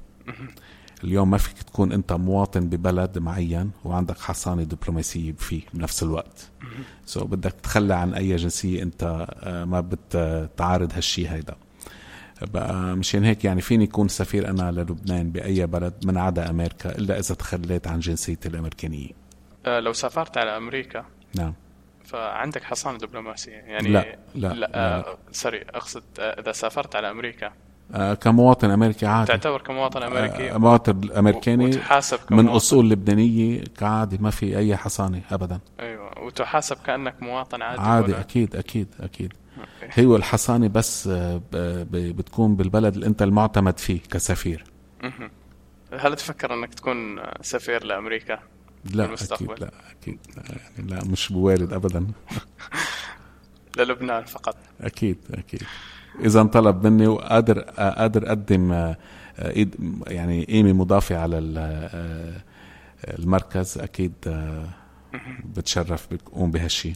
اليوم 1.05 1.31
ما 1.31 1.39
فيك 1.39 1.63
تكون 1.63 1.93
أنت 1.93 2.13
مواطن 2.13 2.69
ببلد 2.69 3.19
معين 3.19 3.71
وعندك 3.85 4.19
حصانة 4.19 4.63
دبلوماسية 4.63 5.33
فيه 5.33 5.63
بنفس 5.75 6.03
الوقت. 6.03 6.51
سو 7.07 7.21
so 7.21 7.25
بدك 7.25 7.53
تتخلى 7.53 7.95
عن 7.95 8.15
أي 8.15 8.37
جنسية 8.37 8.83
أنت 8.83 9.27
آه، 9.43 9.65
ما 9.65 9.81
بتعارض 9.81 10.93
هالشي 10.93 11.29
هيدا. 11.29 11.55
بقى 12.43 12.97
مشان 12.97 13.25
هيك 13.25 13.45
يعني 13.45 13.61
فيني 13.61 13.85
يكون 13.85 14.09
سفير 14.09 14.51
أنا 14.51 14.71
للبنان 14.71 15.31
بأي 15.31 15.67
بلد 15.67 15.95
من 16.05 16.17
عدا 16.19 16.51
أمريكا 16.51 16.99
إلا 16.99 17.19
إذا 17.19 17.35
تخليت 17.35 17.87
عن 17.87 18.01
جنسيتي 18.01 18.49
الأمريكانية. 18.49 19.11
آه، 19.67 19.81
لو 19.81 19.93
سافرت 19.93 20.37
على 20.39 20.57
أمريكا 20.57 21.05
نعم. 21.35 21.55
فعندك 22.05 22.65
حصانة 22.65 22.99
دبلوماسية. 22.99 23.53
يعني 23.53 23.89
لا 23.89 24.19
لا, 24.35 24.49
لا, 24.49 24.55
لا, 24.55 24.99
آه 24.99 25.19
sorry 25.33 25.63
أقصد 25.63 26.03
آه، 26.19 26.41
إذا 26.41 26.53
سافرت 26.53 26.97
على 26.97 27.11
أمريكا 27.11 27.47
آه 27.47 27.53
كمواطن 28.21 28.71
أمريكي 28.71 29.07
عادي 29.07 29.27
تعتبر 29.27 29.61
كمواطن 29.61 30.03
أمريكي 30.03 30.51
آه 30.53 30.59
مواطن 30.59 31.11
امريكاني 31.13 31.65
وتحاسب 31.67 32.19
من 32.21 32.27
كمواطن. 32.27 32.49
أصول 32.57 32.91
لبنانية 32.91 33.65
كعادي 33.79 34.19
ما 34.19 34.31
في 34.31 34.59
أي 34.59 34.77
حصانة 34.77 35.23
ابدا 35.31 35.61
أيوة 35.81 36.19
وتحاسب 36.25 36.77
كأنك 36.87 37.23
مواطن 37.23 37.63
عادي 37.63 37.81
عادي 37.81 38.13
ولا- 38.13 38.21
أكيد 38.21 38.57
أكيد 38.57 38.87
أكيد 39.01 39.33
okay. 39.83 40.01
هي 40.03 40.17
الحصانة 40.17 40.69
بس 40.69 41.07
آه، 41.13 41.41
بتكون 41.93 42.57
بالبلد 42.57 42.95
اللي 42.95 43.07
أنت 43.07 43.23
المعتمد 43.23 43.79
فيه 43.79 44.01
كسفير. 44.11 44.65
هل 45.99 46.17
تفكر 46.17 46.55
أنك 46.55 46.75
تكون 46.75 47.21
سفير 47.43 47.85
لأمريكا؟ 47.85 48.39
لا 48.95 49.05
بالمستقبل. 49.05 49.53
أكيد 49.53 49.61
لا 49.63 49.71
أكيد 50.01 50.19
لا, 50.37 50.43
يعني 50.79 50.91
لا 50.91 51.05
مش 51.05 51.33
بوارد 51.33 51.73
ابدا 51.73 52.07
للبنان 53.79 54.25
فقط 54.25 54.57
أكيد 54.81 55.17
أكيد 55.35 55.63
إذا 56.25 56.41
انطلب 56.41 56.87
مني 56.87 57.07
وقادر 57.07 57.61
قادر 57.61 58.27
أقدم 58.29 58.73
آه، 58.73 58.97
آه، 59.39 59.67
يعني 60.07 60.45
قيمة 60.45 60.73
مضافة 60.73 61.17
على 61.19 61.39
ال- 61.39 61.55
آه، 61.59 62.43
المركز 63.19 63.79
أكيد 63.79 64.13
آه، 64.27 64.69
بتشرف 65.57 66.09
بقوم 66.15 66.51
بهالشي. 66.51 66.93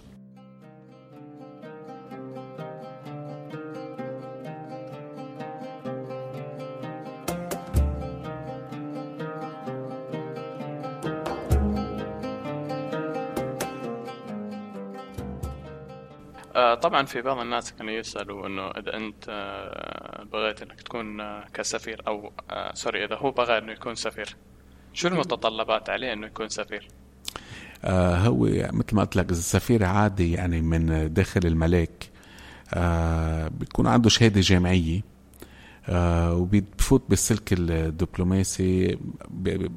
طبعا 16.84 17.06
في 17.06 17.22
بعض 17.22 17.38
الناس 17.38 17.72
كانوا 17.72 17.92
يسألوا 17.92 18.46
إنه 18.46 18.70
إذا 18.70 18.96
أنت 18.96 19.24
آه، 19.28 20.24
بغيت 20.32 20.62
إنك 20.62 20.80
تكون 20.80 21.20
آه، 21.20 21.44
كسفير 21.54 22.02
أو 22.06 22.32
آه، 22.50 22.74
sorry 22.74 23.04
إذا 23.04 23.16
هو 23.16 23.30
بغى 23.30 23.58
إنه 23.58 23.72
يكون 23.72 23.94
سفير 23.94 24.36
شو 24.92 25.08
المتطلبات 25.08 25.90
عليه 25.90 26.12
إنه 26.12 26.26
يكون 26.26 26.48
سفير؟ 26.48 26.88
آه، 27.84 28.16
هو 28.16 28.46
مثل 28.72 28.96
ما 28.96 29.02
قلت 29.02 29.16
لك 29.16 29.30
السفير 29.30 29.84
عادي 29.84 30.32
يعني 30.32 30.60
من 30.60 31.12
داخل 31.14 31.40
الملاك. 31.44 32.10
آه، 32.74 33.48
بيكون 33.48 33.86
عنده 33.86 34.08
شهادة 34.08 34.40
جامعية. 34.40 35.00
آه، 35.88 36.34
وبيفوت 36.34 37.02
بالسلك 37.08 37.52
الدبلوماسي 37.52 38.98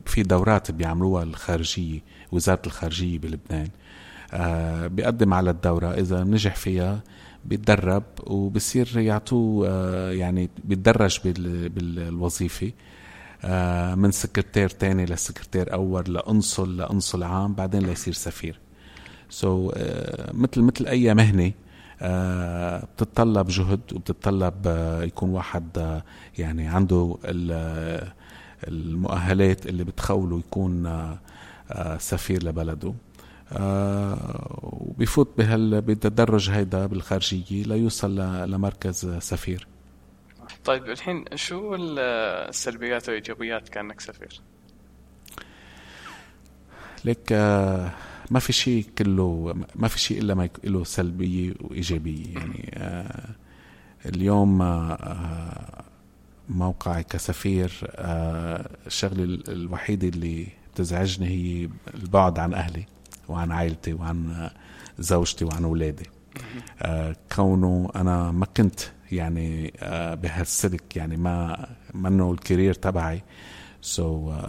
في 0.05 0.23
دورات 0.23 0.71
بيعملوها 0.71 1.23
الخارجية 1.23 1.99
وزارة 2.31 2.61
الخارجية 2.65 3.19
بلبنان. 3.19 3.67
آه، 3.67 3.69
بيقدم 4.87 5.33
على 5.33 5.49
الدورة. 5.49 5.87
إذا 5.93 6.23
نجح 6.23 6.55
فيها 6.55 7.01
بيتدرب 7.45 8.03
وبصير 8.23 8.97
يعطوه 8.97 9.67
آه، 9.69 10.11
يعني 10.11 10.49
بيتدرج 10.63 11.19
بال- 11.25 11.69
بالوظيفة 11.69 12.71
آه، 13.43 13.95
من 13.95 14.11
سكرتير 14.11 14.69
تاني 14.69 15.05
لسكرتير 15.05 15.73
أول 15.73 16.13
لأنصل 16.13 16.77
لأنصل 16.77 17.23
عام 17.23 17.53
بعدين 17.53 17.81
ليصير 17.81 18.13
سفير. 18.13 18.59
سو 19.29 19.71
so, 19.71 19.75
مثل 20.33 20.61
مثل 20.61 20.85
أي 20.87 21.13
مهنة 21.13 21.49
uh, 21.51 22.03
بتتطلب 22.85 23.47
جهد 23.47 23.79
وبتتطلب 23.93 24.55
يكون 25.03 25.29
واحد 25.29 26.01
يعني 26.37 26.67
عنده 26.67 27.17
ال- 27.25 28.07
المؤهلات 28.67 29.65
اللي 29.67 29.83
بتخوله 29.83 30.39
يكون 30.39 30.93
سفير 31.97 32.43
لبلده. 32.43 32.93
Uh, 33.51 33.57
وبيفوت 34.63 35.29
بهال 35.37 35.81
بالتدرج 35.81 36.49
هيدا 36.49 36.85
بالخارجية 36.85 37.63
ليوصل 37.63 38.15
لمركز 38.51 39.17
سفير. 39.19 39.67
طيب 40.65 40.85
الحين 40.85 41.25
شو 41.35 41.75
ال- 41.75 41.99
السلبيات 42.49 43.07
والإيجابيات 43.09 43.69
كأنك 43.69 43.99
سفير؟ 44.01 44.41
لك 47.05 47.31
آه، 47.31 47.91
ما 48.31 48.39
في 48.39 48.53
شيء 48.53 48.85
كله 48.97 49.55
ما 49.75 49.87
في 49.87 49.99
شيء 49.99 50.21
إلا 50.21 50.33
ما 50.33 50.49
له 50.63 50.83
سلبية 50.83 51.53
وإيجابية. 51.61 52.33
يعني 52.33 52.71
آه، 52.73 53.29
اليوم 54.05 54.61
آه، 54.61 54.93
آه، 54.93 55.83
موقعي 56.49 57.03
كسفير 57.03 57.71
آه، 57.85 58.69
الشغلة 58.87 59.23
ال- 59.23 59.49
الوحيدة 59.49 60.07
اللي 60.07 60.47
بتزعجني 60.73 61.27
هي 61.27 61.69
البعد 61.93 62.39
عن 62.39 62.53
أهلي. 62.53 62.85
وعن 63.29 63.51
عائلتي 63.51 63.93
وعن 63.93 64.31
آه، 64.31 64.51
زوجتي 64.99 65.45
وعن 65.45 65.63
أولادي. 65.63 66.09
آه، 66.81 67.15
كونه 67.35 67.89
أنا 67.95 68.31
ما 68.31 68.45
كنت 68.45 68.79
يعني 69.11 69.73
آه، 69.79 70.15
بهالسلك 70.15 70.95
يعني 70.97 71.17
ما 71.17 71.67
منه 71.93 72.31
ال 72.31 72.37
career 72.37 72.73
تبعي. 72.73 74.31
so, 74.31 74.43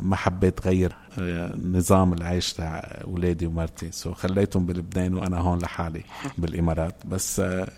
ما 0.00 0.16
حبيت 0.16 0.66
غير 0.66 0.92
آه، 1.18 1.56
نظام 1.56 2.12
العيش 2.12 2.52
تاع 2.52 2.78
أولادي 3.04 3.46
ومرتي. 3.46 3.92
so 3.92 4.12
خليتهم 4.14 4.66
بلبنان 4.66 5.14
وأنا 5.14 5.38
هون 5.38 5.58
لحالي 5.58 6.02
بالإمارات. 6.38 6.94
بس 7.06 7.40
آه، 7.40 7.68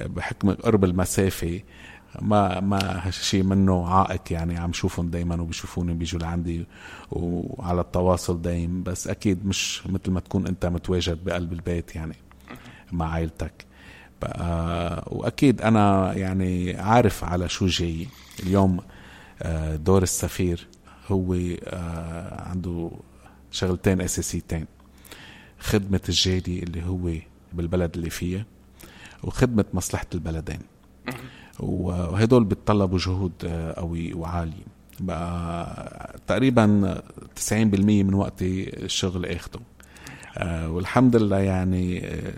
بحكم 0.00 0.50
قرب 0.50 0.84
المسافة 0.84 1.60
ما 2.20 2.60
ما 2.60 3.06
هالشيء 3.06 3.42
منه 3.42 3.88
عائق 3.88 4.20
يعني 4.30 4.58
عم 4.58 4.72
شوفهم 4.72 5.10
دايما 5.10 5.40
وبيشوفوني 5.42 5.94
بيجوا 5.94 6.20
لعندي 6.20 6.66
وعلى 7.10 7.80
التواصل 7.80 8.42
دايم 8.42 8.82
بس 8.82 9.08
أكيد 9.08 9.46
مش 9.46 9.82
مثل 9.86 10.10
ما 10.10 10.20
تكون 10.20 10.46
أنت 10.46 10.66
متواجد 10.66 11.24
بقلب 11.24 11.52
البيت 11.52 11.94
يعني 11.96 12.14
مع 12.92 13.12
عائلتك 13.12 13.64
بقى 14.22 15.04
وأكيد 15.06 15.62
أنا 15.62 16.12
يعني 16.14 16.76
عارف 16.76 17.24
على 17.24 17.48
شو 17.48 17.66
جاي. 17.66 18.06
اليوم 18.42 18.80
آه، 19.42 19.76
دور 19.76 20.02
السفير 20.02 20.66
هو 21.10 21.34
آه، 21.64 22.48
عنده 22.48 22.90
شغلتين 23.50 24.00
أساسيتين. 24.00 24.66
خدمة 25.58 26.00
الجالي 26.08 26.58
اللي 26.62 26.82
هو 26.86 27.10
بالبلد 27.52 27.94
اللي 27.96 28.10
فيه 28.10 28.46
وخدمة 29.22 29.64
مصلحة 29.74 30.06
البلدين. 30.14 30.58
وهدول 31.60 32.44
بيتطلبوا 32.44 32.98
جهود 32.98 33.32
آه، 33.44 33.72
قوي 33.80 34.14
وعالية 34.14 34.72
بقى 35.00 36.18
تقريبا 36.26 36.94
90% 37.50 37.52
من 37.52 38.14
وقتي 38.14 38.82
الشغل 38.84 39.26
اخده. 39.26 39.60
آه، 40.38 40.70
والحمد 40.70 41.16
لله 41.16 41.38
يعني 41.38 42.06
آه، 42.06 42.32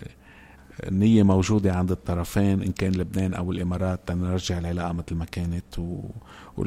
النية 0.88 1.22
موجودة 1.22 1.74
عند 1.74 1.90
الطرفين 1.90 2.62
إن 2.62 2.72
كان 2.72 2.92
لبنان 2.92 3.34
أو 3.34 3.52
الإمارات 3.52 4.00
تنرجع 4.06 4.58
العلاقة 4.58 4.92
مثل 4.92 5.14
ما 5.14 5.24
كانت 5.24 5.78
و... 5.78 6.00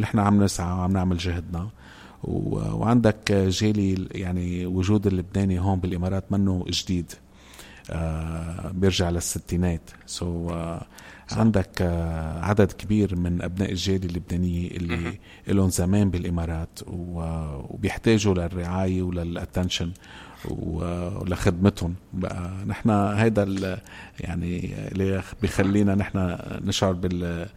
إحنا 0.04 0.22
عم 0.22 0.44
نسعى 0.44 0.74
وعم 0.74 0.92
نعمل 0.92 1.18
جهدنا. 1.18 1.70
و... 2.24 2.56
وعندك 2.56 3.32
جيلي 3.32 4.08
يعني 4.12 4.66
وجود 4.66 5.08
اللبناني 5.08 5.60
هون 5.60 5.80
بالإمارات 5.80 6.32
منه 6.32 6.66
جديد. 6.68 7.12
آه 7.92 8.72
بيرجع 8.72 9.10
للستينات. 9.10 9.90
so, 10.06 10.54
عندك 11.32 11.82
آه 11.82 12.40
عدد 12.46 12.72
كبير 12.72 13.16
من 13.16 13.42
أبناء 13.42 13.72
الجاليه 13.72 14.08
اللبنانيه 14.10 14.72
اللي 14.72 15.20
لهم 15.48 15.70
زمان 15.70 16.10
بالإمارات 16.10 16.80
وبيحتاجوا 16.88 18.34
للرعاية 18.34 19.02
ولل 19.02 19.24
attention 19.24 19.92
ولخدمتهم. 20.50 21.96
بقى 22.14 22.52
نحن 22.68 22.90
هيدا 22.90 23.44
يعني 24.20 24.74
اللي 24.92 25.24
بيخلينا 25.42 25.96
نحن 25.96 26.38
نشعر 26.62 26.92
بال 26.94 27.48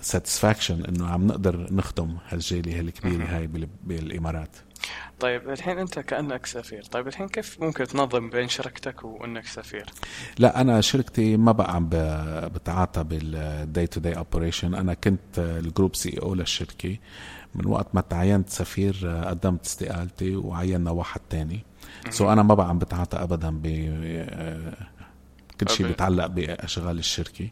satisfaction 0.00 0.84
إنه 0.84 1.06
عم 1.06 1.26
نقدر 1.26 1.72
نخدم 1.72 2.16
هالجاليه 2.28 2.80
الكبيره 2.80 3.24
هاي 3.24 3.48
بالإمارات. 3.84 4.56
طيب 5.20 5.50
الحين 5.50 5.78
أنت 5.78 5.98
كأنك 5.98 6.46
سفير. 6.46 6.84
طيب 6.84 7.08
الحين 7.08 7.28
كيف 7.28 7.60
ممكن 7.60 7.86
تنظم 7.86 8.30
بين 8.30 8.48
شركتك 8.48 9.04
وأنك 9.04 9.46
سفير؟ 9.46 9.86
لا 10.38 10.60
أنا 10.60 10.80
شركتي 10.80 11.36
ما 11.36 11.52
بقى 11.52 11.74
عم 11.74 11.88
بتعاطى 12.54 13.04
بال 13.04 13.37
day 13.37 13.86
to 13.86 14.00
day 14.00 14.12
operation 14.12 14.74
أنا 14.74 14.94
كنت 14.94 15.38
ال 15.38 15.96
group 15.96 16.18
CEO 16.22 16.34
للشركة. 16.34 16.96
من 17.54 17.66
وقت 17.66 17.86
ما 17.94 18.00
تعينت 18.00 18.48
سفير 18.48 19.22
قدمت 19.24 19.66
استقالتي 19.66 20.36
وعينا 20.36 20.90
واحد 20.90 21.20
تاني. 21.30 21.64
so 22.10 22.28
أنا 22.28 22.42
ما 22.42 22.54
بقى 22.54 22.68
عم 22.68 22.78
بتعاطى 22.78 23.22
ابدا 23.22 23.50
ب 23.50 23.66
كل 25.60 25.68
شيء 25.68 25.86
بيتعلق 25.86 26.26
بأشغال 26.26 26.98
الشركة. 26.98 27.48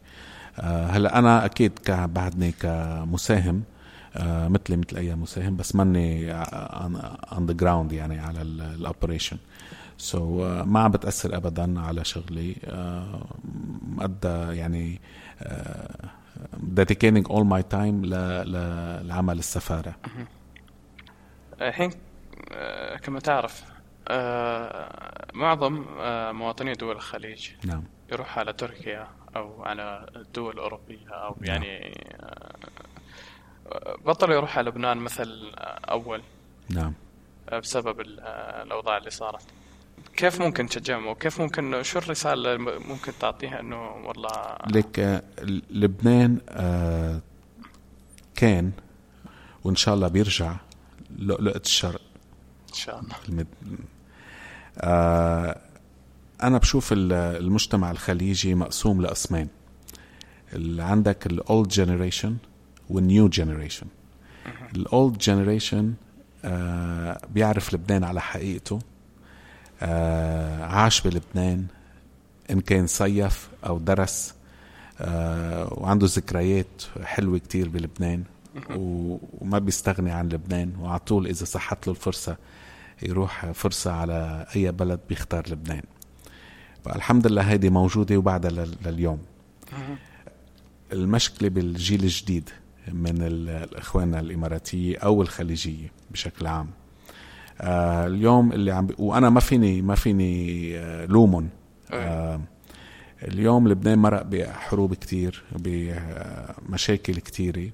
هلأ 0.63 1.19
أنا 1.19 1.45
أكيد 1.45 1.79
بعدني 1.87 2.51
كمساهم. 2.51 3.55
آه 3.55 3.70
مثلي 4.19 4.77
مثل 4.77 4.97
أي 4.97 5.15
مساهم 5.15 5.55
بس 5.57 5.75
ماني 5.75 6.33
on 6.33 7.45
the 7.45 7.53
ground 7.53 7.91
يعني 7.91 8.19
على 8.19 8.41
ال 8.41 9.37
operation 9.97 10.19
so, 10.19 10.21
uh, 10.21 10.67
ما 10.67 10.79
عم 10.79 10.91
بتأثر 10.91 11.37
ابدا 11.37 11.79
على 11.81 12.03
شغلي. 12.05 12.55
uh, 12.55 14.03
ادى 14.03 14.57
يعني 14.57 15.01
uh, 15.41 15.45
dedicating 16.79 17.25
all 17.27 17.43
my 17.43 17.61
time 17.73 18.05
لعمل 19.03 19.39
السفارة. 19.39 19.95
الحين 21.61 21.91
كما 23.03 23.19
تعرف 23.19 23.63
معظم 25.33 25.85
مواطني 26.37 26.73
دول 26.73 26.95
الخليج 26.95 27.49
نعم. 27.65 27.83
يروح 28.11 28.39
على 28.39 28.53
تركيا 28.53 29.07
أو 29.35 29.63
على 29.63 30.05
الدول 30.15 30.53
الأوروبية 30.53 31.09
أو 31.09 31.35
نعم. 31.41 31.63
يعني 33.71 33.97
بطل 34.05 34.31
يروح 34.31 34.57
على 34.57 34.69
لبنان 34.69 34.97
مثل 34.97 35.51
أول. 35.89 36.21
نعم. 36.69 36.93
بسبب 37.53 37.99
الأوضاع 37.99 38.97
اللي 38.97 39.09
صارت. 39.09 39.43
كيف 40.15 40.41
ممكن 40.41 40.67
تشجعهم 40.67 41.07
وكيف 41.07 41.41
ممكن 41.41 41.83
شو 41.83 41.99
الرسالة 41.99 42.57
ممكن 42.57 43.11
تعطيها 43.19 43.59
إنه 43.59 43.91
والله 43.91 44.57
لك 44.67 45.23
لبنان 45.69 46.37
كان 48.35 48.71
وإن 49.63 49.75
شاء 49.75 49.95
الله 49.95 50.07
بيرجع 50.07 50.55
لؤلؤة 51.17 51.61
الشرق. 51.65 52.01
إن 52.69 52.73
شاء 52.73 52.99
الله. 52.99 53.15
المد... 53.29 53.47
آه 54.77 55.61
أنا 56.43 56.57
بشوف 56.57 56.89
المجتمع 56.93 57.91
الخليجي 57.91 58.55
مقسوم 58.55 59.01
لقسمين. 59.01 59.49
اللي 60.53 60.83
عندك 60.83 61.27
ال 61.27 61.37
old 61.37 61.67
generation 61.67 62.37
وال 62.95 63.08
new 63.08 63.27
generation 63.27 63.87
ال 64.75 64.86
old 64.86 65.17
generation 65.17 65.93
بيعرف 67.33 67.73
لبنان 67.73 68.03
على 68.03 68.21
حقيقته 68.21 68.79
آه 69.81 70.65
عاش 70.65 71.01
بلبنان 71.01 71.65
إن 72.51 72.61
كان 72.61 72.87
صيف 72.87 73.49
أو 73.65 73.77
درس 73.79 74.33
آه 75.01 75.73
وعنده 75.73 76.07
ذكريات 76.09 76.83
حلوة 77.03 77.37
كتير 77.37 77.69
بلبنان 77.69 78.23
وما 78.69 79.59
بيستغني 79.59 80.11
عن 80.11 80.29
لبنان 80.29 80.73
وعلى 80.79 80.99
طول 80.99 81.27
إذا 81.27 81.45
صحت 81.45 81.87
له 81.87 81.93
الفرصة 81.93 82.37
يروح 83.03 83.51
فرصة 83.51 83.91
على 83.91 84.45
أي 84.55 84.71
بلد 84.71 84.99
بيختار 85.09 85.49
لبنان. 85.49 85.81
فالحمد 86.85 87.27
لله 87.27 87.41
هيدي 87.41 87.69
موجودة 87.69 88.17
وبعدها 88.17 88.65
لليوم. 88.85 89.19
المشكلة 90.93 91.49
بالجيل 91.49 92.03
الجديد. 92.03 92.49
من 92.87 93.21
الإخوان 93.21 94.15
الاماراتيه 94.15 94.97
أو 94.97 95.21
الخليجيه 95.21 95.91
بشكل 96.11 96.47
عام. 96.47 96.69
آه 97.61 98.07
اليوم 98.07 98.51
اللي 98.51 98.71
عم 98.71 98.87
ب... 98.87 98.99
وأنا 98.99 99.29
ما 99.29 99.39
فيني 99.39 99.81
ما 99.81 99.95
فيني 99.95 100.77
آه 100.77 101.05
لومن 101.05 101.47
آه 101.91 102.41
اليوم 103.23 103.67
لبنان 103.67 103.99
مرق 103.99 104.21
بحروب 104.21 104.93
كتير 104.93 105.43
بمشاكل 105.55 107.13
كتيرة. 107.13 107.69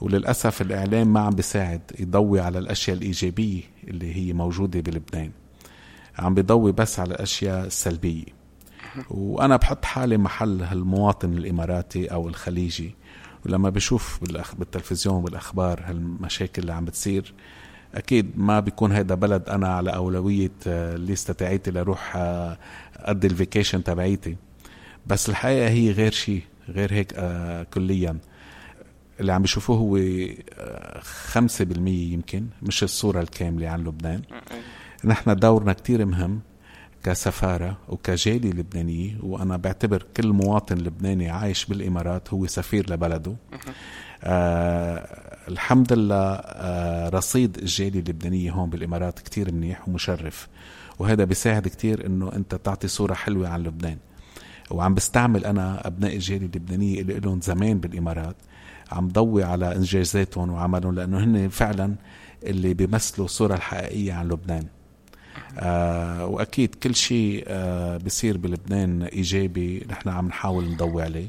وللأسف 0.00 0.62
الإعلام 0.62 1.12
ما 1.12 1.20
عم 1.20 1.34
بيساعد 1.34 1.80
يضوي 2.00 2.40
على 2.40 2.58
الأشياء 2.58 2.96
الإيجابية 2.96 3.62
اللي 3.88 4.16
هي 4.16 4.32
موجودة 4.32 4.80
بلبنان. 4.80 5.30
عم 6.18 6.34
بيضوي 6.34 6.72
بس 6.72 7.00
على 7.00 7.14
الأشياء 7.14 7.66
السلبية. 7.66 8.24
وأنا 9.10 9.56
بحط 9.56 9.84
حالي 9.84 10.16
محل 10.16 10.62
هالمواطن 10.62 11.32
الإماراتي 11.32 12.06
أو 12.06 12.28
الخليجي. 12.28 12.94
ولما 13.46 13.70
بشوف 13.70 14.20
بالتلفزيون 14.58 15.22
بالاخبار 15.22 15.80
هالمشاكل 15.84 16.62
اللي 16.62 16.72
عم 16.72 16.84
بتصير 16.84 17.34
أكيد 17.94 18.38
ما 18.38 18.60
بيكون 18.60 18.92
هيدا 18.92 19.14
بلد 19.14 19.48
أنا 19.48 19.68
على 19.68 19.94
أولوية 19.94 20.52
الليسته 20.66 21.32
تاعيتي 21.32 21.70
لروح 21.70 22.12
اقضي 22.96 23.26
الفيكيشن 23.26 23.84
تبعيتي. 23.84 24.36
بس 25.06 25.28
الحقيقة 25.28 25.68
هي 25.68 25.90
غير 25.90 26.12
شيء 26.12 26.42
غير 26.68 26.92
هيك 26.92 27.12
آه 27.16 27.62
كليا. 27.62 28.18
اللي 29.20 29.32
عم 29.32 29.42
بيشوفوه 29.42 29.76
هو 29.76 29.98
خمسة 31.02 31.64
بالمية 31.64 32.12
يمكن 32.12 32.46
مش 32.62 32.82
الصورة 32.82 33.20
الكاملة 33.20 33.68
عن 33.68 33.84
لبنان. 33.84 34.22
نحن 35.04 35.36
دورنا 35.36 35.72
كتير 35.72 36.04
مهم 36.04 36.40
كسفارة 37.04 37.78
وكجالية 37.88 38.50
لبنانية 38.50 39.16
وأنا 39.22 39.56
بعتبر 39.56 40.06
كل 40.16 40.32
مواطن 40.32 40.76
لبناني 40.78 41.30
عايش 41.30 41.64
بالإمارات 41.64 42.34
هو 42.34 42.46
سفير 42.46 42.92
لبلده. 42.92 43.36
آه 44.24 45.08
الحمد 45.48 45.92
لله 45.92 46.32
آه 46.34 47.08
رصيد 47.08 47.58
الجالية 47.58 48.00
اللبنانية 48.00 48.52
هون 48.52 48.70
بالإمارات 48.70 49.18
كتير 49.18 49.52
منيح 49.52 49.88
ومشرف. 49.88 50.48
وهذا 50.98 51.24
بيساعد 51.24 51.68
كتير 51.68 52.06
إنه 52.06 52.32
أنت 52.32 52.54
تعطي 52.54 52.88
صورة 52.88 53.14
حلوة 53.14 53.48
عن 53.48 53.62
لبنان. 53.62 53.98
وعم 54.70 54.94
بستعمل 54.94 55.44
أنا 55.44 55.86
أبناء 55.86 56.14
الجالية 56.14 56.46
اللبنانية 56.46 57.00
اللي 57.00 57.20
لهم 57.20 57.40
زمان 57.40 57.78
بالإمارات. 57.78 58.36
عم 58.92 59.08
ضوي 59.08 59.44
على 59.44 59.76
إنجازاتهم 59.76 60.50
وعملهم 60.50 60.94
لأنه 60.94 61.24
هن 61.24 61.48
فعلا 61.48 61.94
اللي 62.42 62.74
بيمثلوا 62.74 63.26
الصورة 63.26 63.54
الحقيقية 63.54 64.12
عن 64.12 64.28
لبنان. 64.28 64.66
آه 65.58 66.26
وأكيد 66.26 66.74
كل 66.74 66.94
شيء 66.94 67.44
آه 67.48 67.96
بصير 67.96 68.36
بلبنان 68.38 69.02
إيجابي 69.02 69.86
نحن 69.90 70.08
عم 70.08 70.26
نحاول 70.28 70.70
نضوي 70.70 71.02
عليه. 71.02 71.28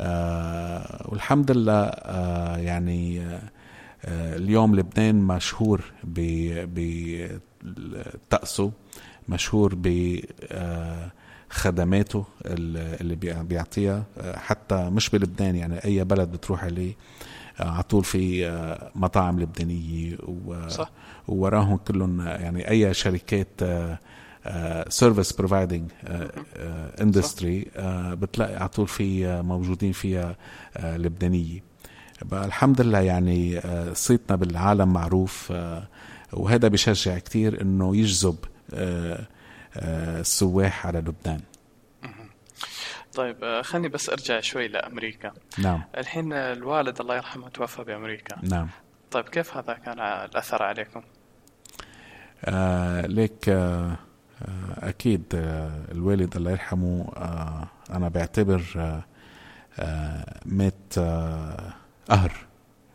آه 0.00 1.06
والحمد 1.08 1.50
لله 1.50 1.82
آه 1.84 2.56
يعني 2.56 3.20
آه 3.20 4.36
اليوم 4.36 4.76
لبنان 4.76 5.14
مشهور 5.14 5.80
بطقسه 7.64 8.70
مشهور 9.28 9.74
ب 9.74 10.18
خدماته 11.50 12.24
اللي 12.46 13.16
بيعطيها 13.42 14.04
حتى 14.34 14.90
مش 14.90 15.10
بلبنان 15.10 15.56
يعني 15.56 15.84
أي 15.84 16.04
بلد 16.04 16.32
بتروح 16.32 16.64
عليه. 16.64 16.94
على 17.60 17.82
طول 17.82 18.04
في 18.04 18.50
مطاعم 18.94 19.40
لبنانية 19.40 20.16
و 20.22 20.68
صح. 20.68 20.90
ووراهم 21.28 21.76
كلهم 21.76 22.20
يعني 22.20 22.70
أي 22.70 22.94
شركات 22.94 23.48
service 24.88 25.32
providing 25.32 25.90
industry 27.00 27.66
بتلاقي 28.14 28.56
على 28.56 28.68
طول 28.68 28.88
في 28.88 29.42
موجودين 29.42 29.92
فيها 29.92 30.36
لبنانية. 30.82 31.60
بقى 32.22 32.44
الحمد 32.46 32.80
لله 32.80 33.00
يعني 33.00 33.60
صيتنا 33.94 34.36
بالعالم 34.36 34.92
معروف 34.92 35.52
وهذا 36.32 36.68
بشجع 36.68 37.18
كتير 37.18 37.60
إنه 37.62 37.96
يجذب 37.96 38.36
السواح 39.76 40.86
على 40.86 40.98
لبنان. 40.98 41.40
طيب 43.14 43.60
خليني 43.64 43.88
بس 43.88 44.10
أرجع 44.10 44.40
شوي 44.40 44.68
لأمريكا. 44.68 45.32
نعم. 45.58 45.82
الحين 45.98 46.32
الوالد 46.32 47.00
الله 47.00 47.16
يرحمه 47.16 47.48
توفى 47.48 47.84
بأمريكا. 47.84 48.36
نعم. 48.42 48.68
طيب 49.10 49.24
كيف 49.24 49.56
هذا 49.56 49.72
كان 49.72 50.00
الأثر 50.00 50.62
عليكم؟ 50.62 51.02
آه 52.44 53.06
ليك 53.06 53.48
آه 53.48 53.96
أكيد 54.78 55.24
الوالد 55.92 56.36
الله 56.36 56.50
يرحمه 56.50 57.08
أنا 57.90 58.08
بعتبر 58.08 58.62
مات 60.46 60.98
قهر 62.08 62.32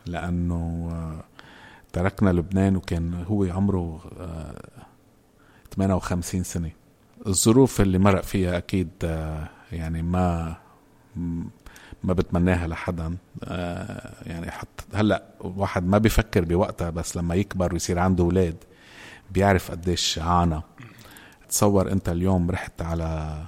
لأنه 0.06 0.90
تركنا 1.92 2.30
لبنان 2.30 2.76
وكان 2.76 3.24
هو 3.28 3.44
عمره 3.44 4.00
58 5.74 6.42
سنة. 6.42 6.70
الظروف 7.26 7.80
اللي 7.80 7.98
مرق 7.98 8.22
فيها 8.22 8.58
أكيد 8.58 8.90
يعني 9.72 10.02
ما 10.02 10.56
ما 12.04 12.12
بتمناها 12.12 12.66
لحدا. 12.66 13.16
يعني 14.26 14.50
حتى 14.50 14.84
هلأ 14.94 15.22
واحد 15.40 15.86
ما 15.86 15.98
بيفكر 15.98 16.44
بوقتها 16.44 16.90
بس 16.90 17.16
لما 17.16 17.34
يكبر 17.34 17.72
ويصير 17.72 17.98
عنده 17.98 18.24
أولاد 18.24 18.56
بيعرف 19.30 19.70
قديش 19.70 20.18
عانى. 20.18 20.60
تصور 21.48 21.92
أنت 21.92 22.08
اليوم 22.08 22.50
رحت 22.50 22.82
على 22.82 23.38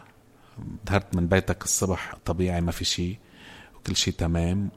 ظهرت 0.88 1.16
من 1.16 1.26
بيتك 1.26 1.64
الصبح 1.64 2.14
طبيعي 2.24 2.60
ما 2.60 2.72
في 2.72 2.84
شيء 2.84 3.18
وكل 3.76 3.96
شيء 3.96 4.14
تمام 4.14 4.70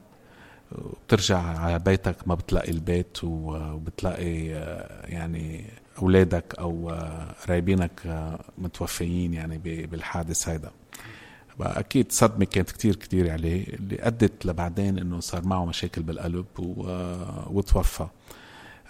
وبترجع 0.72 1.40
على 1.40 1.80
بيتك 1.80 2.28
ما 2.28 2.36
بتلاقي 2.36 2.72
البيت 2.72 3.18
وبتلاقي 3.24 4.46
يعني 5.04 5.66
أولادك 6.02 6.56
أو 6.60 6.90
قرايبينك 7.48 8.28
متوفيين 8.58 9.34
يعني 9.34 9.58
بالحادث 9.88 10.50
هيدا. 10.50 10.72
أكيد 11.62 12.12
صدمة 12.12 12.46
كانت 12.46 12.72
كتير 12.72 12.96
كتير 12.96 13.32
عليه 13.32 13.68
اللي 13.68 13.98
أدت 14.00 14.46
لبعدين 14.46 15.00
إنه 15.00 15.20
صار 15.20 15.46
معه 15.46 15.66
مشاكل 15.66 16.04
بالقلب 16.04 16.46
وتوفى. 17.48 18.08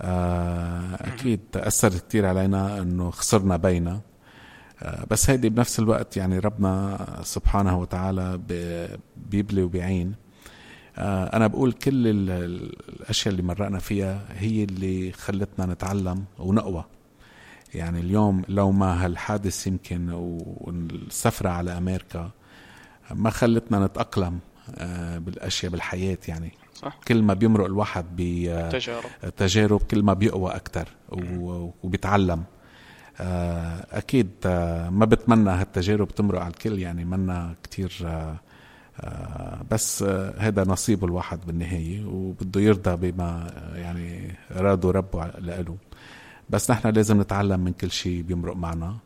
أكيد 0.02 1.40
تأثرت 1.52 2.08
كتير 2.08 2.26
علينا 2.26 2.82
إنه 2.82 3.12
خسرنا 3.12 3.58
بينا. 3.58 4.02
بس 5.12 5.30
هيدي 5.30 5.50
بنفس 5.50 5.80
الوقت 5.80 6.18
يعني 6.18 6.40
ربنا 6.40 7.06
سبحانه 7.24 7.80
وتعالى 7.80 8.40
بيبلي 9.18 9.64
وبيعين. 9.64 10.16
أنا 10.98 11.48
بقول 11.48 11.72
كل 11.72 12.08
الأشياء 12.08 13.32
اللي 13.32 13.44
مرقنا 13.44 13.80
فيها 13.80 14.26
هي 14.30 14.64
اللي 14.64 15.12
خلتنا 15.12 15.66
نتعلم 15.66 16.26
ونقوى. 16.40 16.86
يعني 17.74 18.00
اليوم 18.00 18.44
لو 18.50 18.72
ما 18.72 19.06
هالحادث 19.06 19.68
يمكن 19.68 20.10
والسفرة 20.12 21.50
على 21.50 21.78
أمريكا 21.78 22.32
ما 23.12 23.30
خلتنا 23.30 23.86
نتأقلم 23.86 24.40
بالأشياء 25.18 25.72
بالحياة 25.72 26.18
يعني. 26.28 26.52
صح. 26.74 27.00
كل 27.08 27.22
ما 27.22 27.34
بيمرق 27.34 27.66
الواحد 27.66 28.06
بتجارب 28.18 29.82
كل 29.82 30.04
ما 30.04 30.14
بيقوى 30.14 30.56
أكتر 30.56 30.88
وبيتعلم. 31.84 32.44
أكيد 33.92 34.32
ما 34.90 35.06
بتمنى 35.06 35.50
هالتجارب 35.50 36.08
تمرق 36.08 36.42
على 36.42 36.54
الكل 36.54 36.80
يعني 36.80 37.06
منا 37.06 37.56
كتير 37.64 38.08
بس 39.72 40.04
هذا 40.38 40.64
نصيب 40.64 41.06
الواحد 41.06 41.40
بالنهاية 41.48 42.06
وبده 42.06 42.62
يرضى 42.62 43.12
بما 43.12 43.52
يعني 43.76 44.36
راده 44.52 44.92
ربه 44.92 45.26
لإله. 45.26 45.78
بس 46.50 46.72
نحن 46.72 46.88
لازم 46.90 47.22
نتعلم 47.22 47.60
من 47.60 47.74
كل 47.74 47.92
شيء 47.92 48.22
بيمرق 48.22 48.56
معنا. 48.56 48.98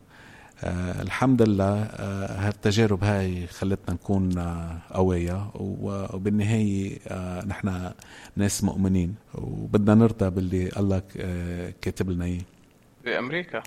آه 0.64 1.02
الحمد 1.02 1.42
لله 1.42 1.82
آه 1.82 2.48
هالتجارب 2.48 3.04
هاي 3.04 3.46
خلتنا 3.46 3.94
نكون 3.94 4.38
آه 4.38 4.78
قوية 4.90 5.50
وبالنهاية 5.54 6.98
آه 7.08 7.44
نحن 7.44 7.90
ناس 8.36 8.64
مؤمنين 8.64 9.14
وبدنا 9.34 9.94
نرضى 9.94 10.30
باللي 10.30 10.68
الله 10.76 11.02
آه 11.20 11.72
كاتب 11.82 12.10
لنا 12.10 12.24
إياه. 12.24 12.40
بأمريكا؟ 13.04 13.62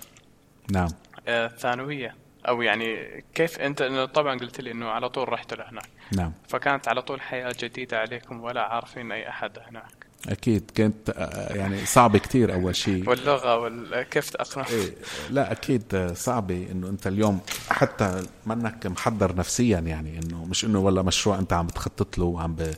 نعم. 0.72 0.88
آه 1.28 1.48
ثانوية. 1.48 2.14
أو 2.48 2.62
يعني 2.62 2.96
كيف 3.34 3.58
أنت 3.60 3.82
إنه 3.82 4.04
طبعا 4.04 4.38
قلت 4.38 4.60
لي 4.60 4.70
إنه 4.72 4.86
على 4.88 5.08
طول 5.08 5.28
رحت 5.28 5.54
لهناك. 5.54 5.88
نعم. 6.16 6.32
فكانت 6.48 6.88
على 6.88 7.02
طول 7.02 7.20
حياة 7.20 7.54
جديدة 7.60 8.00
عليكم 8.00 8.40
ولا 8.40 8.60
عارفين 8.62 9.12
أي 9.12 9.28
أحد 9.28 9.58
هناك. 9.58 10.03
أكيد. 10.28 10.70
كانت 10.74 11.08
يعني 11.50 11.86
صعبه 11.86 12.18
كتير 12.18 12.54
أول 12.54 12.76
شيء. 12.76 13.08
واللغة 13.10 13.56
وكيف 13.92 14.30
تأقلم؟ 14.30 14.64
إيه 14.70 14.94
لا 15.30 15.52
أكيد 15.52 16.12
صعبه 16.16 16.66
إنه 16.72 16.88
أنت 16.88 17.06
اليوم 17.06 17.40
حتى 17.70 18.22
منك 18.46 18.86
محضر 18.86 19.36
نفسيا 19.36 19.78
يعني 19.78 20.18
إنه 20.18 20.44
مش 20.44 20.64
إنه 20.64 20.78
والله 20.78 21.02
مشروع 21.02 21.38
أنت 21.38 21.52
عم 21.52 21.66
بتخطط 21.66 22.18
له 22.18 22.24
وعم 22.24 22.54
ب... 22.54 22.74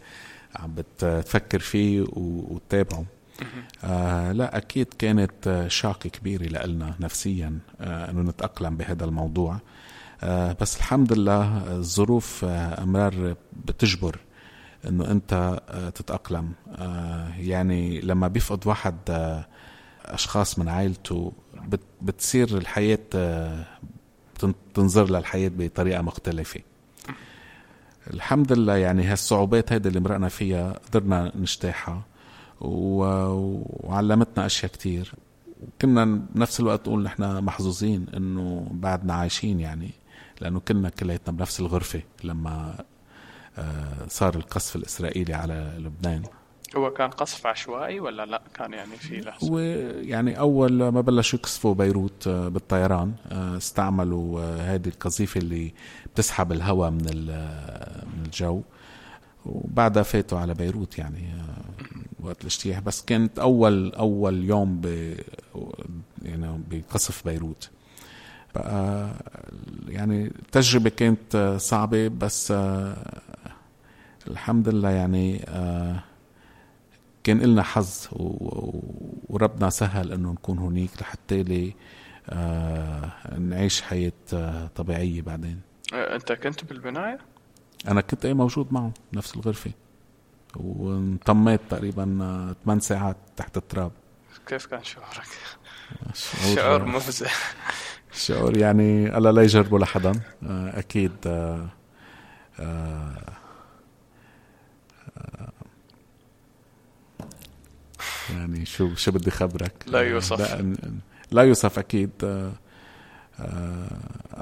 عم 0.56 0.74
بتفكر 0.74 1.58
فيه 1.58 2.04
وتتابعه. 2.12 3.04
آه 3.84 4.32
لا 4.32 4.56
أكيد 4.56 4.86
كانت 4.98 5.64
شاك 5.68 5.98
كبيره 5.98 6.66
لنا 6.66 6.94
نفسيا 7.00 7.58
آه 7.80 8.10
إنه 8.10 8.20
نتأقلم 8.30 8.76
بهذا 8.76 9.04
الموضوع. 9.04 9.58
آه 10.22 10.56
بس 10.60 10.76
الحمد 10.76 11.12
لله 11.12 11.62
الظروف 11.76 12.44
آه 12.44 12.82
أمرار 12.82 13.34
بتجبر. 13.64 14.18
إنه 14.88 15.10
أنت 15.10 15.60
تتأقلم. 15.94 16.52
يعني 17.38 18.00
لما 18.00 18.28
بيفقد 18.28 18.66
واحد 18.66 18.96
أشخاص 20.04 20.58
من 20.58 20.68
عائلته 20.68 21.32
بتصير 22.02 22.56
الحياة 22.58 22.98
تنظر 24.74 25.10
للحياة 25.10 25.50
بطريقة 25.54 26.02
مختلفة. 26.02 26.60
الحمد 28.14 28.52
لله 28.52 28.76
يعني 28.76 29.04
هالصعوبات 29.04 29.72
هيدي 29.72 29.88
اللي 29.88 30.00
مرقنا 30.00 30.28
فيها 30.28 30.72
قدرنا 30.72 31.32
نجتاحها 31.36 32.02
وعلمتنا 32.60 34.46
أشياء 34.46 34.72
كتير. 34.72 35.12
وكنا 35.62 36.04
بنفس 36.04 36.60
الوقت 36.60 36.88
نقول 36.88 37.02
نحن 37.02 37.44
محظوظين 37.44 38.06
إنه 38.16 38.68
بعدنا 38.70 39.14
عايشين 39.14 39.60
يعني 39.60 39.90
لأنه 40.40 40.60
كنا 40.60 40.88
كلياتنا 40.88 41.36
بنفس 41.36 41.60
الغرفة 41.60 42.02
لما 42.24 42.84
صار 44.08 44.34
القصف 44.34 44.76
الإسرائيلي 44.76 45.34
على 45.34 45.72
لبنان. 45.78 46.22
هو 46.76 46.90
كان 46.90 47.10
قصف 47.10 47.46
عشوائي 47.46 48.00
ولا 48.00 48.26
لا؟ 48.26 48.42
كان 48.54 48.72
يعني 48.72 48.96
في 48.96 49.20
له 49.20 49.32
هو 49.44 49.58
يعني 49.58 50.38
أول 50.38 50.88
ما 50.88 51.00
بلشوا 51.00 51.38
يقصفوا 51.38 51.74
بيروت 51.74 52.28
بالطيران 52.28 53.12
استعملوا 53.32 54.40
هذه 54.74 54.88
القذيفة 54.88 55.38
اللي 55.38 55.72
بتسحب 56.14 56.52
الهواء 56.52 56.90
من 56.90 57.04
من 58.16 58.22
الجو. 58.24 58.62
وبعدها 59.46 60.02
فاتوا 60.02 60.38
على 60.38 60.54
بيروت 60.54 60.98
يعني 60.98 61.32
وقت 62.20 62.40
الاجتياح. 62.40 62.80
بس 62.80 63.02
كانت 63.02 63.38
أول 63.38 63.94
أول 63.94 64.44
يوم 64.44 64.80
ب 64.80 65.14
يعني 66.22 66.60
بقصف 66.70 67.24
بيروت. 67.24 67.70
بقى 68.54 69.10
يعني 69.88 70.26
التجربة 70.26 70.90
كانت 70.90 71.56
صعبة 71.60 72.08
بس 72.08 72.52
الحمد 74.28 74.68
لله 74.68 74.90
يعني 74.90 75.38
كان 77.24 77.40
لنا 77.40 77.62
حظ 77.62 78.08
وربنا 79.28 79.70
سهل 79.70 80.12
إنه 80.12 80.32
نكون 80.32 80.58
هناك 80.58 80.90
لحتى 81.00 81.42
لي 81.42 81.74
نعيش 83.38 83.82
حياة 83.82 84.12
طبيعية 84.74 85.22
بعدين. 85.22 85.60
أنت 85.92 86.32
كنت 86.32 86.64
بالبناية؟ 86.64 87.18
أنا 87.88 88.00
كنت 88.00 88.24
إيه 88.24 88.34
موجود 88.34 88.72
معه 88.72 88.92
نفس 89.12 89.36
الغرفة. 89.36 89.70
وانطميت 90.56 91.60
تقريبا 91.70 92.04
8 92.64 92.80
ساعات 92.80 93.16
تحت 93.36 93.56
التراب. 93.56 93.92
كيف 94.46 94.66
كان 94.66 94.84
شعورك؟ 94.84 95.26
شعور, 96.14 96.56
شعور 96.56 96.84
مفزع. 96.84 97.30
شعور 98.12 98.56
يعني 98.56 99.16
الله 99.18 99.30
لا 99.30 99.42
يجربه 99.42 99.78
لحدا. 99.78 100.20
أكيد 100.42 101.12
آآ 101.26 101.68
آآ 102.60 103.35
يعني 108.30 108.66
شو 108.66 108.94
شو 108.94 109.10
بدي 109.12 109.30
خبرك؟ 109.30 109.84
لا 109.86 110.00
يوصف. 110.00 110.40
لا, 110.40 110.76
لا 111.30 111.42
يوصف 111.42 111.78
أكيد. 111.78 112.10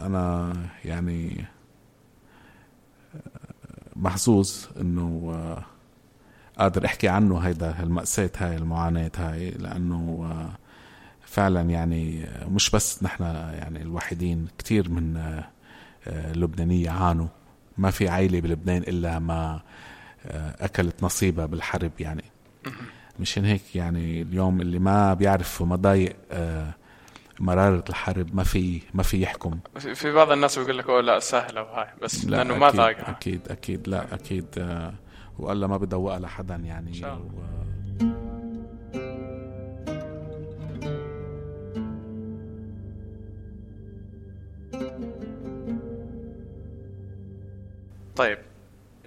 أنا 0.02 0.52
يعني 0.84 1.44
محظوظ 3.96 4.54
إنه 4.80 5.34
قادر 6.58 6.84
أحكي 6.84 7.08
عنه 7.08 7.38
هيدا 7.38 7.82
المأساة 7.82 8.30
هاي 8.36 8.56
المعاناة 8.56 9.10
هاي 9.16 9.50
لأنه 9.50 10.30
فعلا 11.20 11.60
يعني 11.60 12.26
مش 12.48 12.70
بس 12.70 13.02
نحن 13.02 13.22
يعني 13.24 13.82
الوحيدين 13.82 14.48
كتير 14.58 14.90
من 14.90 15.42
اللبنانية 16.06 16.90
عانوا. 16.90 17.28
ما 17.78 17.90
في 17.90 18.08
عائلة 18.08 18.40
بلبنان 18.40 18.82
إلا 18.82 19.18
ما 19.18 19.60
أكلت 20.60 21.02
نصيبها 21.02 21.46
بالحرب 21.46 21.92
يعني. 22.00 22.24
مشان 23.18 23.44
هيك 23.44 23.76
يعني 23.76 24.22
اليوم 24.22 24.60
اللي 24.60 24.78
ما 24.78 25.14
بيعرف 25.14 25.62
مضايق 25.62 26.16
آه، 26.32 26.74
مرارة 27.40 27.84
الحرب 27.88 28.34
ما 28.36 28.42
في 28.42 28.80
ما 28.94 29.02
في 29.02 29.22
يحكم. 29.22 29.58
في 29.94 30.12
بعض 30.12 30.30
الناس 30.30 30.58
بيقول 30.58 30.78
لك 30.78 30.88
أوه 30.88 31.00
لا 31.00 31.18
سهلة 31.18 31.62
وهاي 31.62 31.88
بس 32.02 32.24
لا 32.24 32.36
لأنه 32.36 32.56
ما 32.58 32.70
ذاقها 32.70 33.10
أكيد 33.10 33.40
أكيد 33.48 33.88
لا 33.88 34.14
أكيد 34.14 34.46
آه، 34.58 34.94
وقال 35.38 35.64
ما 35.64 35.76
بدوقها 35.76 36.18
لحدا 36.18 36.54
يعني. 36.54 36.94
شاء 36.94 37.14
الله. 37.14 37.54
طيب. 48.16 48.38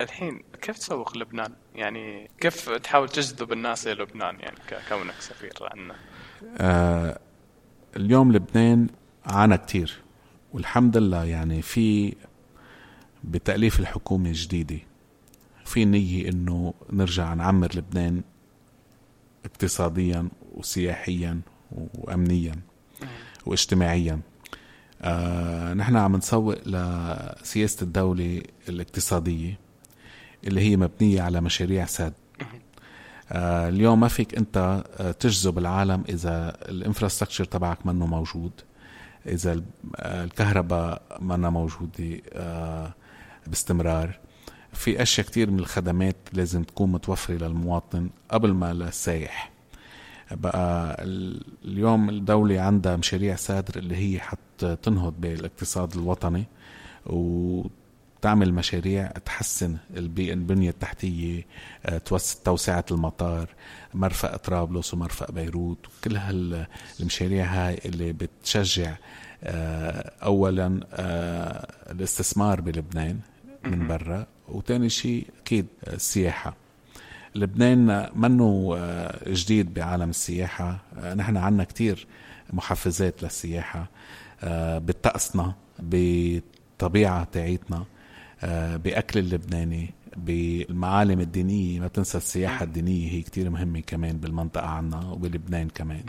الحين 0.08 0.42
كيف 0.62 0.78
تسوق 0.78 1.18
لبنان؟ 1.18 1.54
يعني 1.76 2.30
كيف 2.40 2.70
تحاول 2.70 3.10
تجذب 3.10 3.52
الناس 3.52 3.88
إلى 3.88 4.04
لبنان 4.04 4.40
يعني 4.40 4.56
كونك 4.90 5.14
سفير 5.20 5.54
عنا؟ 5.62 5.96
آه 6.58 7.20
اليوم 7.96 8.32
لبنان 8.32 8.88
عانى 9.26 9.58
كتير 9.58 10.02
والحمد 10.54 10.98
لله 10.98 11.24
يعني 11.24 11.62
في 11.62 12.16
بتأليف 13.24 13.80
الحكومة 13.80 14.30
الجديدة 14.30 14.80
في 15.66 15.86
نية 15.86 16.30
إنه 16.30 16.74
نرجع 16.94 17.34
نعمر 17.34 17.70
لبنان 17.76 18.22
اقتصاديا 19.46 20.30
وسياحيا 20.56 21.42
وامنيا 21.72 22.56
واجتماعيا 23.46 24.20
آه 25.02 25.74
نحن 25.74 25.96
عم 25.96 26.16
نسوق 26.16 26.56
لسياسة 26.66 27.84
الدولة 27.84 28.44
الاقتصادية 28.70 29.67
اللي 30.44 30.62
هي 30.62 30.78
مبنية 30.78 31.22
على 31.22 31.42
مشاريع 31.42 31.86
ساد. 31.86 32.14
آه 33.32 33.70
اليوم 33.70 34.00
ما 34.00 34.08
فيك 34.08 34.36
انت 34.36 34.84
آه، 34.98 35.12
تجذب 35.12 35.58
العالم 35.58 36.04
إذا 36.10 36.58
الإنفراستراكشر 36.70 37.46
تبعك 37.46 37.86
منه 37.86 38.06
موجود 38.06 38.52
إذا 39.28 39.62
آه، 39.96 40.24
الكهرباء 40.24 41.02
منا 41.22 41.50
موجودة 41.50 42.22
آه، 42.34 42.94
باستمرار. 43.48 44.20
في 44.74 45.02
أشياء 45.02 45.28
كتير 45.28 45.52
من 45.52 45.60
الخدمات 45.60 46.16
لازم 46.34 46.64
تكون 46.64 46.92
متوفرة 46.92 47.34
للمواطن 47.36 48.10
قبل 48.32 48.54
ما 48.54 48.74
للسائح 48.74 49.52
بقى 50.32 50.98
اليوم 51.66 52.10
الدولة 52.10 52.62
عندها 52.62 52.96
مشاريع 52.96 53.36
سادر 53.36 53.80
اللي 53.80 53.96
هي 53.96 54.20
حت 54.20 54.66
تنهض 54.66 55.14
بالاقتصاد 55.22 55.94
الوطني 55.94 56.46
وتعمل 58.28 58.54
مشاريع 58.54 59.08
تحسن 59.08 59.78
البنية 59.98 60.70
التحتية 60.70 61.46
آه، 61.86 62.02
توسعة 62.46 62.86
المطار 62.92 63.50
مرفق 63.94 64.36
طرابلس 64.36 64.94
ومرفق 64.94 65.32
بيروت 65.32 65.78
كل 66.04 66.18
هالمشاريع 66.18 67.46
هاي 67.46 67.80
اللي 67.86 68.14
بتشجع 68.14 68.96
آه، 69.44 70.12
اولا 70.24 70.80
آه، 70.94 71.68
الاستثمار 71.92 72.62
بلبنان 72.62 73.20
من 73.64 73.88
برا 73.88 74.28
وتاني 74.48 74.90
شيء 74.90 75.28
أكيد 75.42 75.68
السياحة. 75.88 76.56
لبنان 77.36 78.10
منه 78.16 78.78
جديد 79.28 79.74
بعالم 79.74 80.10
السياحة 80.10 80.80
نحن 81.16 81.38
عنا 81.38 81.64
كتير 81.64 82.08
محفزات 82.54 83.24
للسياحة 83.24 83.90
بطقسنا 84.78 85.56
بالطبيعة 85.80 87.24
تاعيتنا. 87.32 87.86
بأكل 88.78 89.20
اللبناني 89.20 89.94
بالمعالم 90.18 91.20
الدينية 91.20 91.80
ما 91.80 91.88
تنسى 91.88 92.18
السياحة 92.18 92.64
الدينية 92.64 93.12
هي 93.12 93.22
كتير 93.22 93.50
مهمة 93.50 93.80
كمان 93.80 94.18
بالمنطقة 94.18 94.68
عنا 94.68 95.10
وبلبنان 95.10 95.70
كمان. 95.70 96.04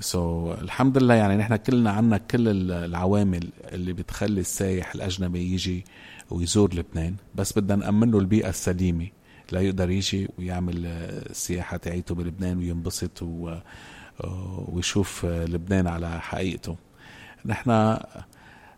سو 0.00 0.54
so, 0.54 0.58
الحمد 0.62 0.98
لله 0.98 1.14
يعني 1.14 1.36
نحن 1.36 1.56
كلنا 1.56 1.90
عنا 1.90 2.18
كل 2.18 2.70
العوامل 2.72 3.48
اللي 3.64 3.92
بتخلي 3.92 4.40
السايح 4.40 4.94
الأجنبي 4.94 5.52
يجي 5.52 5.84
ويزور 6.30 6.74
لبنان 6.74 7.14
بس 7.34 7.58
بدنا 7.58 7.76
نأمن 7.76 8.10
له 8.10 8.18
البيئة 8.18 8.48
السليمة 8.48 9.06
لا 9.52 9.60
يقدر 9.60 9.90
يجي 9.90 10.28
ويعمل 10.38 10.86
السياحة 10.86 11.76
تاعيته 11.76 12.14
بلبنان 12.14 12.58
وينبسط 12.58 13.22
و... 13.22 13.54
ويشوف 14.68 15.24
لبنان 15.26 15.86
على 15.86 16.20
حقيقته. 16.20 16.76
نحن 17.46 17.98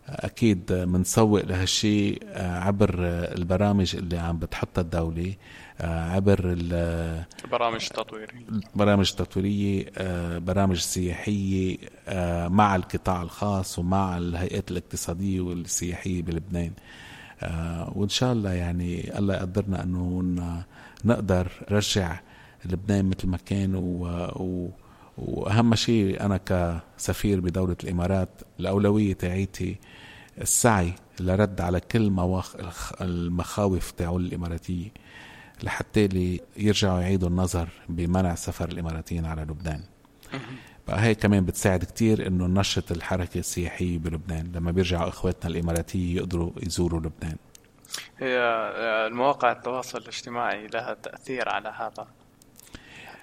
أكيد 0.09 0.73
بنسوق 0.73 1.45
لهالشيء 1.45 2.19
عبر 2.35 2.95
البرامج 3.37 3.95
اللي 3.95 4.17
عم 4.17 4.37
بتحطها 4.39 4.81
الدولة 4.81 5.33
عبر 5.79 6.39
البرامج 6.43 7.83
التطويريه 7.91 8.45
برامج 8.75 9.11
تطويرية 9.11 9.85
برامج 10.37 10.77
سياحية 10.79 11.77
مع 12.47 12.75
القطاع 12.75 13.21
الخاص 13.21 13.79
ومع 13.79 14.17
الهيئات 14.17 14.71
الاقتصادية 14.71 15.41
والسياحية 15.41 16.21
بلبنان. 16.21 16.71
وإن 17.95 18.09
شاء 18.09 18.33
الله 18.33 18.51
يعني 18.53 19.17
الله 19.19 19.35
يقدرنا 19.35 19.83
إنه 19.83 20.21
نقدر 21.05 21.47
نرجع 21.71 22.19
لبنان 22.65 23.05
مثل 23.05 23.27
ما 23.27 23.37
كان 23.37 23.75
و, 23.75 24.05
و 24.35 24.69
وأهم 25.17 25.75
شيء 25.75 26.21
أنا 26.25 26.37
كسفير 26.37 27.39
بدولة 27.39 27.75
الإمارات 27.83 28.29
الأولوية 28.59 29.13
تاعيتي 29.13 29.75
السعي 30.41 30.93
لرد 31.19 31.61
على 31.61 31.79
كل 31.79 32.09
مواخ 32.09 32.55
المخاوف 33.01 33.91
تاعول 33.91 34.25
الاماراتيه 34.25 34.89
لحتى 35.63 36.07
لي 36.07 36.41
يرجعوا 36.57 36.99
يعيدوا 36.99 37.29
النظر 37.29 37.69
بمنع 37.89 38.35
سفر 38.35 38.69
الإماراتيين 38.69 39.25
على 39.25 39.41
لبنان. 39.41 39.81
بقى 40.87 41.01
هي 41.01 41.15
كمان 41.15 41.45
بتساعد 41.45 41.83
كتير 41.83 42.27
إنه 42.27 42.47
نشط 42.47 42.91
الحركة 42.91 43.37
السياحية 43.39 43.99
بلبنان 43.99 44.51
لما 44.55 44.71
بيرجعوا 44.71 45.09
إخواتنا 45.09 45.51
الإماراتية 45.51 46.15
يقدروا 46.15 46.51
يزوروا 46.63 46.99
لبنان. 46.99 47.37
هي 48.19 48.37
المواقع 49.07 49.51
التواصل 49.51 49.97
الاجتماعي 49.97 50.67
لها 50.67 50.93
تأثير 50.93 51.49
على 51.49 51.73
هذا. 51.77 52.07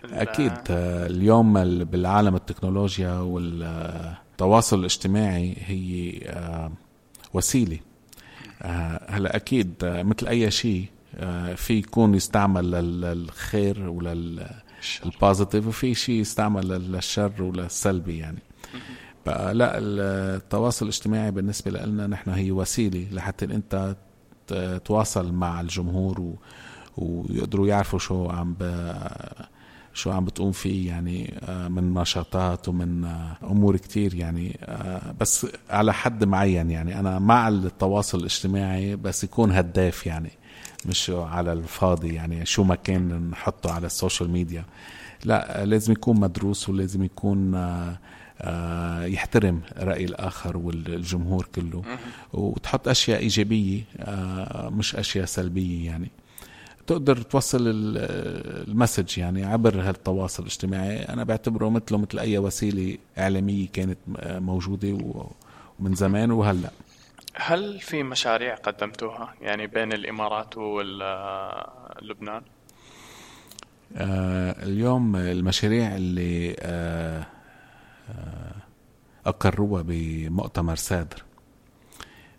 أكيد 0.05 0.53
اليوم 0.71 1.85
بالعالم 1.85 2.35
التكنولوجيا 2.35 3.13
والتواصل 3.13 4.79
الاجتماعي 4.79 5.57
هي 5.67 6.19
آه، 6.27 6.73
وسيلة. 7.35 7.79
آه، 8.63 9.07
هلا 9.09 9.37
أكيد 9.37 9.75
آه، 9.85 10.03
مثل 10.03 10.27
أي 10.29 10.51
شيء 10.51 10.87
في 11.57 11.75
يكون 11.75 12.15
يستعمل 12.15 12.71
للخير 13.01 13.89
وللبوزيتيف 13.89 15.67
وفي 15.67 15.95
شيء 15.95 16.15
يستعمل 16.15 16.69
للشر 16.69 17.43
وللسلبي 17.43 18.19
يعني. 18.19 18.39
بقى 19.27 19.55
لا 19.55 19.79
التواصل 19.79 20.85
الاجتماعي 20.85 21.31
بالنسبة 21.31 21.71
لنا 21.71 22.07
نحن 22.07 22.31
هي 22.31 22.53
وسيلة 22.53 23.07
لحتى 23.13 23.45
أنت 23.45 23.97
تواصل 24.85 25.33
مع 25.33 25.61
الجمهور 25.61 26.21
و... 26.21 26.35
ويقدروا 26.97 27.69
يعرفوا 27.69 27.99
شو 27.99 28.29
عم 28.31 28.55
ب... 28.61 28.63
شو 29.95 30.11
عم 30.11 30.25
بتقوم 30.25 30.53
فيه 30.53 30.89
يعني 30.89 31.35
آه، 31.49 31.69
من 31.69 31.95
نشاطات 31.95 32.69
ومن 32.69 33.05
آه، 33.05 33.37
أمور 33.43 33.77
كتير 33.77 34.15
يعني 34.15 34.59
آه، 34.63 35.15
بس 35.21 35.47
على 35.71 35.93
حد 35.93 36.25
معين 36.25 36.71
يعني. 36.71 37.01
أنا 37.01 37.19
مع 37.19 37.49
التواصل 37.49 38.19
الاجتماعي 38.19 38.97
بس 38.97 39.25
يكون 39.25 39.53
هداف 39.53 40.07
يعني 40.07 40.31
مش 40.87 41.11
على 41.11 41.53
الفاضي 41.53 42.15
يعني 42.15 42.47
شو 42.47 42.65
ما 42.65 42.75
كان 42.75 43.31
نحطه 43.31 43.73
على 43.73 43.87
ال 43.87 43.93
social 43.93 44.31
media. 44.31 44.65
لا 45.25 45.65
لازم 45.65 45.93
يكون 45.93 46.21
مدروس 46.21 46.69
ولازم 46.69 47.05
يكون 47.05 47.55
يحترم 49.05 49.61
رأي 49.79 50.05
الآخر 50.05 50.57
والجمهور 50.57 51.49
كله. 51.55 51.83
وتحط 52.33 52.89
أشياء 52.89 53.21
إيجابية 53.21 53.83
مش 54.69 54.97
أشياء 54.97 55.25
سلبية 55.25 55.87
يعني. 55.87 56.11
تقدر 56.87 57.17
توصل 57.17 57.59
المسج 57.67 59.19
يعني 59.19 59.45
عبر 59.45 59.81
هالتواصل 59.81 60.43
الاجتماعي. 60.43 60.97
أنا 60.97 61.25
بعتبره 61.25 61.69
مثله 61.69 61.99
مثل 61.99 62.19
أي 62.19 62.39
وسيلة 62.39 62.99
إعلامية 63.19 63.69
كانت 63.73 63.99
موجودة 64.25 64.99
ومن 65.81 65.95
زمان 65.95 66.31
وهلأ. 66.31 66.71
هل 67.35 67.81
في 67.81 68.03
مشاريع 68.03 68.55
قدمتوها 68.55 69.35
يعني 69.41 69.67
بين 69.67 69.93
الإمارات 69.93 70.59
ولبنان 70.59 72.43
آه 73.97 74.63
اليوم 74.63 75.17
المشاريع 75.17 75.97
اللي 75.97 76.57
آه 76.61 77.27
آه 78.11 78.55
أقروها 79.27 79.83
بمؤتمر 79.83 80.77
سادر. 80.77 81.23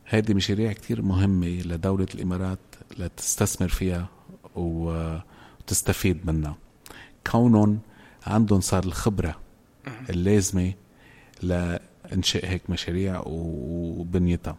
هذه 0.06 0.34
مشاريع 0.34 0.74
كتير 0.74 1.02
مهمة 1.02 1.48
لدولة 1.48 2.08
الإمارات 2.16 2.60
لتستثمر 2.98 3.68
فيها 3.68 4.08
وتستفيد 4.56 6.26
منها. 6.26 6.56
كونهم 7.32 7.80
عندهم 8.28 8.62
صار 8.62 8.84
الخبرة 8.84 9.36
اللازمة 10.10 10.74
لإنشاء 11.42 12.46
هيك 12.46 12.70
مشاريع 12.70 13.24
وبنيتها. 13.26 14.58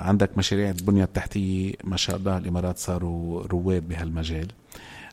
عندك 0.00 0.38
مشاريع 0.38 0.70
البنية 0.70 1.04
التحتية 1.04 1.74
ما 1.84 1.96
شاء 1.96 2.16
الله 2.16 2.38
الإمارات 2.38 2.78
صاروا 2.78 3.46
رواد 3.46 3.88
بهالمجال. 3.88 4.48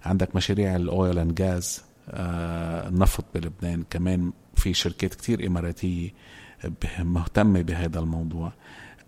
عندك 0.05 0.35
مشاريع 0.35 0.75
الأويل 0.75 1.19
أند 1.19 1.41
غاز 1.41 1.81
النفط 2.09 3.25
بلبنان. 3.35 3.83
كمان 3.89 4.31
في 4.55 4.73
شركات 4.73 5.13
كتير 5.13 5.47
إماراتية 5.47 6.09
مهتمة 6.99 7.61
بهذا 7.61 7.99
الموضوع. 7.99 8.53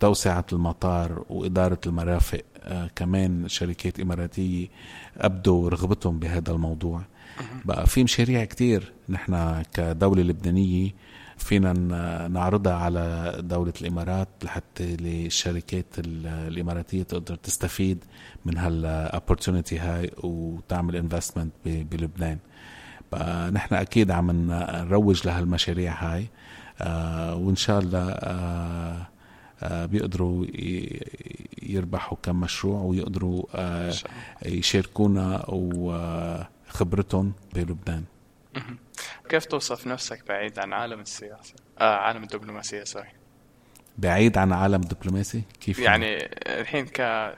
توسعة 0.00 0.46
المطار 0.52 1.24
وإدارة 1.30 1.78
المرافق 1.86 2.40
آه 2.62 2.90
كمان 2.96 3.48
شركات 3.48 4.00
إماراتية 4.00 4.68
أبدوا 5.18 5.68
رغبتهم 5.68 6.18
بهذا 6.18 6.52
الموضوع. 6.52 7.02
بقى 7.64 7.86
في 7.86 8.04
مشاريع 8.04 8.44
كتير 8.44 8.92
نحن 9.08 9.62
كدولة 9.74 10.22
لبنانية 10.22 10.90
فينا 11.36 11.72
نعرضها 12.28 12.72
على 12.74 13.36
دولة 13.40 13.72
الإمارات 13.80 14.28
لحتى 14.44 14.96
الشركات 15.00 15.86
الإماراتية 15.98 17.02
تقدر 17.02 17.34
تستفيد 17.34 18.04
من 18.44 18.58
هال 18.58 18.77
opportunity 18.77 19.78
هاي 19.78 20.10
وتعمل 20.22 20.96
investment 20.96 21.52
بلبنان. 21.64 22.38
نحن 23.52 23.74
أكيد 23.74 24.10
عم 24.10 24.30
نروج 24.52 25.26
لهالمشاريع 25.26 25.94
هاي 26.14 26.26
آه 26.80 27.34
وإن 27.36 27.56
شاء 27.56 27.78
الله 27.80 28.08
آه 28.10 29.06
بيقدروا 29.62 30.46
يربحوا 31.62 32.18
كم 32.22 32.40
مشروع 32.40 32.80
ويقدروا 32.80 33.44
آه 33.54 33.92
يشاركونا 34.46 35.44
وخبرتهم 35.48 37.32
بلبنان. 37.54 38.04
كيف 39.28 39.44
توصف 39.44 39.86
نفسك 39.86 40.28
بعيد 40.28 40.58
عن 40.58 40.72
عالم 40.72 41.00
السياسة؟ 41.00 41.54
آه 41.78 41.96
عالم 41.96 42.22
الدبلوماسية 42.22 42.84
sorry 42.84 43.08
بعيد 43.98 44.38
عن 44.38 44.52
عالم 44.52 44.80
الدبلوماسي؟ 44.80 45.42
كيف 45.60 45.78
يعني؟ 45.78 46.18
الحين 46.46 46.86
ك 46.86 47.32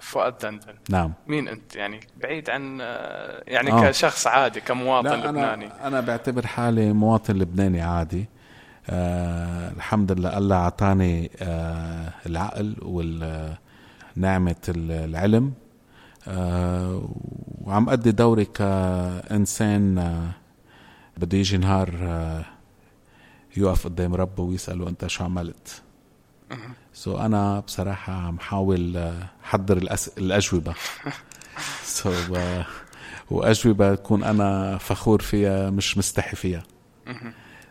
فؤاد 0.00 0.38
دندن 0.38 0.74
نعم. 0.90 1.12
مين 1.26 1.48
أنت؟ 1.48 1.76
يعني 1.76 2.00
بعيد 2.16 2.50
عن 2.50 2.80
يعني 3.46 3.72
آه. 3.72 3.88
كشخص 3.88 4.26
عادي 4.26 4.60
كمواطن 4.60 5.08
لا 5.08 5.26
لبناني. 5.26 5.66
أنا 5.66 5.86
أنا 5.86 6.00
بعتبر 6.00 6.46
حالي 6.46 6.92
مواطن 6.92 7.36
لبناني 7.36 7.82
عادي. 7.82 8.26
آه 8.90 9.72
الحمد 9.72 10.12
لله 10.12 10.38
الله 10.38 10.56
اعطاني 10.56 11.30
آه 11.42 12.12
العقل 12.26 12.76
ونعمه 12.82 14.56
العلم. 14.68 15.52
آه 16.28 17.08
وعم 17.64 17.88
أدي 17.90 18.10
دوري 18.12 18.44
كإنسان 18.44 19.98
آه 19.98 20.30
بده 21.16 21.38
يجي 21.38 21.58
نهار 21.58 21.90
آه 22.02 22.44
يقف 23.56 23.84
قدام 23.84 24.14
ربه 24.14 24.42
ويسأله 24.42 24.88
أنت 24.88 25.06
شو 25.06 25.24
عملت؟ 25.24 25.82
so 26.92 27.20
أنا 27.20 27.60
بصراحة 27.60 28.12
عم 28.12 28.38
حاول 28.38 28.96
آه، 28.96 29.26
حضر 29.42 29.76
الأس... 29.76 30.08
الأجوبة. 30.18 30.74
so, 31.84 32.36
uh, 32.36 32.40
وأجوبة 33.30 33.94
تكون 33.94 34.24
أنا 34.24 34.78
فخور 34.78 35.22
فيها 35.22 35.70
مش 35.70 35.98
مستحي 35.98 36.36
فيها. 36.36 36.62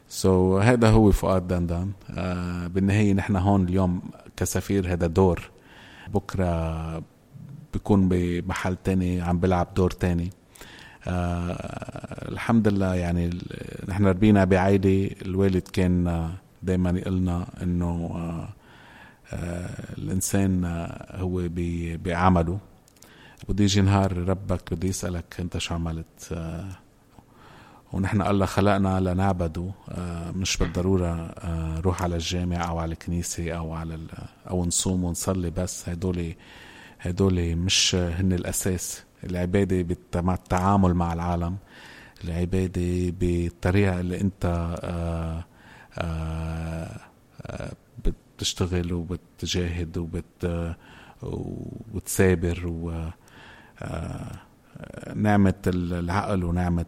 so, 0.10 0.64
هذا 0.64 0.90
هو 0.90 1.12
فؤاد 1.12 1.48
دندن 1.48 1.92
آه 2.18 2.68
بالنهاية 2.68 3.14
نحن 3.14 3.36
هون 3.36 3.64
اليوم 3.64 4.02
كسفير 4.38 4.94
هذا 4.94 5.08
دور. 5.08 5.50
بكرة 6.14 7.04
بيكون 7.74 8.10
بمحل 8.10 8.76
تاني 8.84 9.22
عم 9.22 9.40
بلعب 9.40 9.74
دور 9.76 9.92
تاني. 9.92 10.30
آه 11.08 12.30
الحمد 12.32 12.68
لله 12.68 12.96
يعني 12.96 13.30
نحن 13.88 14.06
ربينا 14.06 14.44
بعائلة 14.46 15.10
الوالد 15.22 15.68
كان 15.74 16.30
دايما 16.64 16.90
يقلنا 16.90 17.48
إنه 17.64 18.12
آه 18.16 18.50
آه 19.34 19.70
الإنسان 19.98 20.66
هو 21.12 21.42
بعمله 22.06 22.60
بده 23.50 23.64
يجي 23.64 23.82
نهار 23.82 24.18
ربك 24.18 24.74
بده 24.74 24.88
يسألك 24.88 25.36
أنت 25.40 25.58
شو 25.58 25.74
عملت 25.76 26.30
آه 26.32 26.66
ونحن 27.94 28.22
الله 28.22 28.46
خلقنا 28.46 29.00
لنعبده 29.00 29.72
آه 29.90 30.32
مش 30.32 30.58
بالضرورة 30.58 31.08
آه 31.08 31.80
روح 31.80 32.02
على 32.04 32.16
الجامع 32.16 32.70
أو 32.70 32.80
على 32.80 32.92
الكنيسة 32.94 33.52
أو 33.52 33.74
على 33.74 34.00
أو 34.50 34.66
نصوم 34.66 35.04
ونصلي 35.04 35.50
بس. 35.50 35.90
هدول 35.90 36.34
هدول 37.00 37.56
مش 37.56 37.96
هن 37.96 38.34
الأساس. 38.34 39.04
العبادة 39.24 39.82
بالتعامل 39.82 40.94
مع 40.94 41.14
العالم 41.14 41.58
العبادة 42.24 43.12
بالطريقة 43.20 44.00
اللي 44.00 44.22
أنت 44.22 44.76
آآ 45.98 46.90
بتشتغل 48.38 48.94
وبتجاهد 48.94 49.98
وبت 49.98 50.76
وبتثابر 51.24 52.68
و 52.68 53.10
نعمة 55.16 55.54
العقل 55.68 56.44
ونعمة 56.44 56.86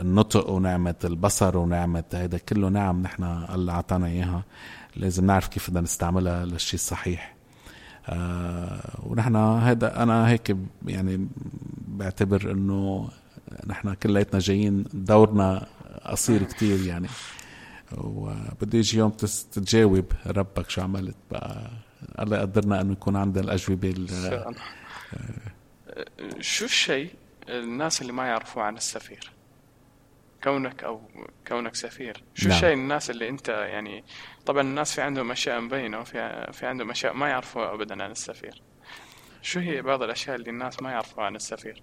النطق 0.00 0.50
ونعمة 0.50 0.94
البصر 1.04 1.58
ونعمة 1.58 2.04
هذا 2.14 2.38
كله 2.38 2.68
نعم 2.68 3.02
نحن 3.02 3.22
الله 3.54 3.72
أعطانا 3.72 4.06
إياها. 4.06 4.44
لازم 4.96 5.26
نعرف 5.26 5.48
كيف 5.48 5.70
بدنا 5.70 5.80
نستعملها 5.80 6.44
للشيء 6.44 6.74
الصحيح. 6.74 7.34
آه 8.08 9.00
ونحن 9.02 9.36
هذا 9.36 10.02
أنا 10.02 10.28
هيك 10.28 10.56
يعني 10.86 11.28
بعتبر 11.88 12.50
إنه 12.50 13.08
نحن 13.66 13.94
كلياتنا 13.94 14.40
جايين 14.40 14.84
دورنا 14.94 15.66
قصير 16.04 16.42
كتير 16.42 16.86
يعني. 16.86 17.08
وبده 17.98 18.78
يجي 18.78 18.98
يوم 18.98 19.10
تتجاوب 19.10 20.04
ربك 20.26 20.70
شو 20.70 20.82
عملت 20.82 21.16
بقى. 21.30 21.70
الله 22.18 22.36
يقدرنا 22.36 22.80
إنه 22.80 22.92
يكون 22.92 23.16
عندنا 23.16 23.44
الأجوبة 23.44 24.06
آه 24.12 24.54
شو 26.40 26.64
الشيء 26.64 27.10
الناس 27.48 28.02
اللي 28.02 28.12
ما 28.12 28.26
يعرفوا 28.26 28.62
عن 28.62 28.76
السفير؟ 28.76 29.30
كونك 30.44 30.84
أو 30.84 31.00
كونك 31.48 31.74
سفير. 31.74 32.22
شو 32.34 32.48
نعم. 32.48 32.56
الشيء 32.56 32.72
الناس 32.72 33.10
اللي 33.10 33.28
أنت 33.28 33.48
يعني 33.48 34.04
طبعا 34.46 34.62
الناس 34.62 34.94
في 34.94 35.02
عندهم 35.02 35.30
أشياء 35.30 35.60
مبينة 35.60 36.00
وفي 36.00 36.48
في 36.52 36.66
عندهم 36.66 36.90
أشياء 36.90 37.14
ما 37.14 37.28
يعرفوها 37.28 37.74
ابدا 37.74 38.02
عن 38.04 38.10
السفير. 38.10 38.62
شو 39.42 39.60
هي 39.60 39.82
بعض 39.82 40.02
الأشياء 40.02 40.36
اللي 40.36 40.50
الناس 40.50 40.82
ما 40.82 40.90
يعرفوها 40.90 41.26
عن 41.26 41.36
السفير؟ 41.36 41.82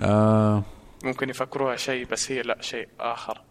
آه. 0.00 0.62
ممكن 1.04 1.30
يفكروها 1.30 1.76
شيء 1.76 2.06
بس 2.06 2.32
هي 2.32 2.42
لا 2.42 2.62
شيء 2.62 2.88
آخر. 3.00 3.42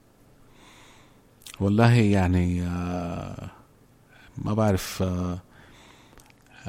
والله 1.59 1.93
يعني 1.93 2.61
آه 2.63 3.49
ما 4.37 4.53
بعرف 4.53 5.03
آه 5.03 5.39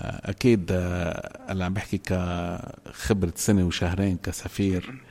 أكيد 0.00 0.72
آه 0.72 1.52
أنا 1.52 1.64
عم 1.64 1.74
بحكي 1.74 1.98
كخبرة 1.98 3.32
سنة 3.36 3.64
وشهرين 3.64 4.16
كسفير. 4.16 5.02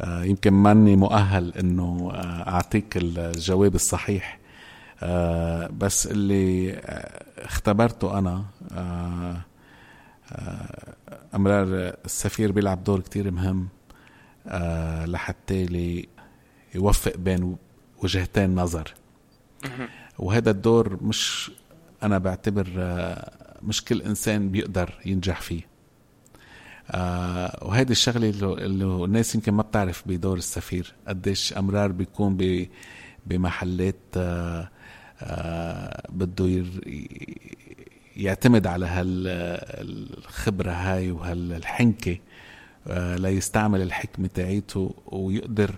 آه 0.00 0.24
يمكن 0.24 0.52
ماني 0.52 0.96
مؤهل 0.96 1.52
إنه 1.58 2.10
آه 2.14 2.48
أعطيك 2.48 2.96
الجواب 2.96 3.74
الصحيح. 3.74 4.38
بس 5.70 6.06
اللي 6.06 6.72
اختبرته 7.38 8.18
أنا 8.18 8.44
أمرار 11.34 11.66
السفير 12.04 12.52
بيلعب 12.52 12.84
دور 12.84 13.00
كتير 13.00 13.30
مهم 13.30 13.68
لحتى 15.06 15.64
لي 15.64 16.08
يوفق 16.74 17.16
بين 17.16 17.56
وجهتين 18.02 18.54
نظر. 18.54 18.94
وهذا 20.18 20.50
الدور 20.50 21.02
مش 21.02 21.50
أنا 22.04 22.18
بعتبر 22.18 22.68
آه 22.78 23.32
مش 23.62 23.84
كل 23.84 24.02
إنسان 24.02 24.50
بيقدر 24.50 24.94
ينجح 25.06 25.40
فيه. 25.40 25.62
آه 26.90 27.58
وهيدي 27.62 27.92
الشغلة 27.92 28.28
اللي 28.64 29.04
الناس 29.04 29.34
يمكن 29.34 29.52
ما 29.52 29.62
بتعرف 29.62 30.02
بدور 30.06 30.36
السفير 30.36 30.94
قديش 31.08 31.52
أمرار 31.52 31.92
بيكون 31.92 32.36
بمحلات 33.26 33.96
آه 34.16 34.68
آه 35.20 36.06
بده 36.10 36.64
يعتمد 38.16 38.66
على 38.66 38.86
هالخبرة 38.86 40.70
هاي 40.72 41.10
وهالحنكة 41.10 42.18
آه 42.86 43.16
ليستعمل 43.16 43.82
الحكمة 43.82 44.26
تاعيته 44.34 44.94
ويقدر 45.06 45.74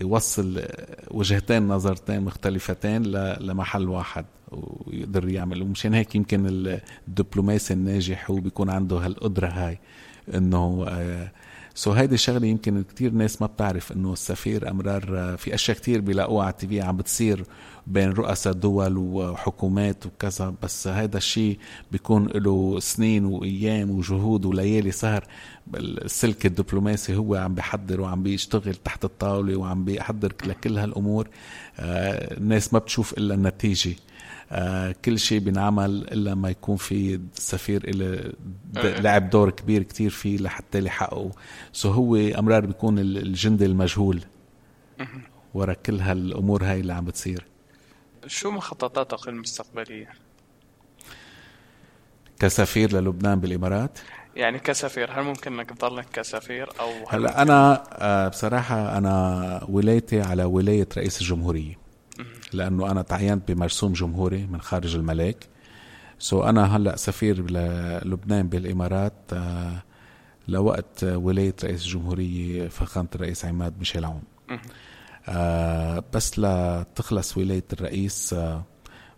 يوصل 0.00 0.62
وجهتين 1.10 1.68
نظرتين 1.68 2.20
مختلفتين 2.20 3.02
لمحل 3.40 3.88
واحد 3.88 4.24
ويقدر 4.52 5.28
يعمل. 5.28 5.62
ومشان 5.62 5.94
هيك 5.94 6.14
يمكن 6.14 6.46
الدبلوماسي 7.08 7.74
الناجح 7.74 8.30
هو 8.30 8.36
بيكون 8.36 8.70
عنده 8.70 8.96
هالقدرة 8.96 9.48
هاي 9.48 9.78
إنه 10.34 10.84
آه 10.88 11.32
سو 11.74 11.92
هيدي 11.92 12.14
الشغله 12.14 12.46
يمكن 12.46 12.82
كتير 12.82 13.12
ناس 13.12 13.42
ما 13.42 13.46
بتعرف 13.46 13.92
إنه 13.92 14.12
السفير 14.12 14.70
أمرار 14.70 15.18
آه، 15.18 15.36
في 15.36 15.54
أشياء 15.54 15.76
كتير 15.76 16.00
بيلاقوها 16.00 16.44
على 16.44 16.54
التي 16.62 16.80
عم 16.80 16.96
بتصير 16.96 17.44
بين 17.90 18.10
رؤساء 18.10 18.52
دول 18.52 18.96
وحكومات 18.98 20.06
وكذا 20.06 20.54
بس 20.62 20.88
هذا 20.88 21.16
الشيء 21.16 21.58
بيكون 21.92 22.26
له 22.26 22.80
سنين 22.80 23.24
وأيام 23.24 23.90
وجهود 23.90 24.44
وليالي 24.44 24.90
سهر. 24.90 25.24
السلك 25.74 26.46
الدبلوماسي 26.46 27.16
هو 27.16 27.34
عم 27.34 27.54
بيحضر 27.54 28.00
وعم 28.00 28.22
بيشتغل 28.22 28.74
تحت 28.74 29.04
الطاولة 29.04 29.56
وعم 29.56 29.84
بيحضر 29.84 30.32
لكل 30.46 30.78
هالأمور. 30.78 31.28
آه، 31.78 32.36
الناس 32.36 32.72
ما 32.72 32.78
بتشوف 32.78 33.12
إلا 33.12 33.34
النتيجة. 33.34 33.94
آه 34.52 34.94
كل 35.04 35.18
شيء 35.18 35.38
بينعمل 35.38 35.90
إلا 35.90 36.34
ما 36.34 36.50
يكون 36.50 36.76
في 36.76 37.20
سفير 37.34 37.84
إلى 37.84 38.32
لعب 38.74 39.30
دور 39.30 39.50
كبير 39.50 39.82
كتير 39.82 40.10
فيه 40.10 40.38
لحتى 40.38 40.84
يحققه 40.84 41.30
so 41.72 41.90
هو 41.90 42.16
أمرار 42.16 42.66
بيكون 42.66 42.98
الجندي 42.98 43.66
المجهول. 43.66 44.20
ورا 45.54 45.72
كل 45.72 46.00
هالأمور 46.00 46.64
هاي 46.64 46.80
اللي 46.80 46.92
عم 46.92 47.04
بتصير. 47.04 47.49
شو 48.26 48.50
مخططاتك 48.50 49.28
المستقبلية؟ 49.28 50.08
كسفير 52.38 52.92
للبنان 52.92 53.40
بالإمارات؟ 53.40 53.98
يعني 54.36 54.58
كسفير 54.58 55.10
هل 55.12 55.22
ممكن 55.22 55.52
إنك 55.52 55.70
تضلك 55.70 56.06
كسفير 56.12 56.68
أو 56.80 56.90
هلا 57.08 57.42
أنا 57.42 57.84
آه، 57.92 58.28
بصراحة 58.28 58.98
أنا 58.98 59.66
ولايتي 59.68 60.20
على 60.20 60.44
ولاية 60.44 60.88
رئيس 60.96 61.20
الجمهورية 61.20 61.78
لأنه 62.52 62.90
أنا 62.90 63.02
تعينت 63.02 63.52
بمرسوم 63.52 63.92
جمهوري 63.92 64.46
من 64.46 64.60
خارج 64.60 64.94
الملاك 64.94 65.46
سو 66.18 66.42
أنا 66.42 66.76
هلأ 66.76 66.96
سفير 66.96 67.50
للبنان 67.50 68.48
بالإمارات 68.48 69.12
آه، 69.32 69.82
لوقت 70.48 71.04
ولاية 71.04 71.54
رئيس 71.64 71.84
الجمهورية 71.86 72.68
فخامة 72.68 73.08
الرئيس 73.14 73.44
عماد 73.44 73.78
ميشيل 73.78 74.04
عون. 74.04 74.22
بس 76.14 76.38
لتخلص 76.38 77.36
ولاية 77.36 77.64
الرئيس 77.72 78.32
آه 78.32 78.62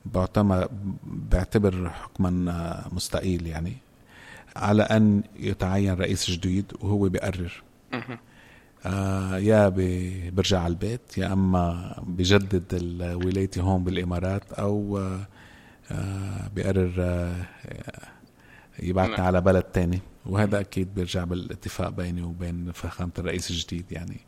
بعتبر 0.07 0.69
بعتبر 1.05 1.91
حكما 1.91 2.31
مستقيل 2.93 3.47
يعني 3.47 3.77
على 4.57 4.83
أن 4.83 5.23
يتعين 5.37 5.95
رئيس 5.95 6.31
جديد 6.31 6.73
وهو 6.81 7.09
بيقرر. 7.09 7.63
آه 8.87 9.39
يا 9.39 9.69
برجع 10.31 10.61
على 10.61 10.71
البيت 10.71 11.19
يا 11.19 11.33
أما 11.33 11.95
بجدد 12.07 12.93
ولايتي 13.25 13.61
هون 13.61 13.85
بالإمارات 13.85 14.53
أو 14.53 14.99
آه 15.91 16.49
بيقرر 16.55 16.93
آه 16.99 17.47
يبعثني 18.79 19.17
نعم. 19.17 19.27
على 19.27 19.41
بلد 19.41 19.63
تاني. 19.63 20.01
وهذا 20.27 20.61
أكيد 20.61 20.95
بيرجع 20.95 21.25
بالاتفاق 21.25 21.89
بيني 21.89 22.23
وبين 22.23 22.73
فخامة 22.73 23.13
الرئيس 23.19 23.51
الجديد 23.51 23.93
يعني. 23.93 24.21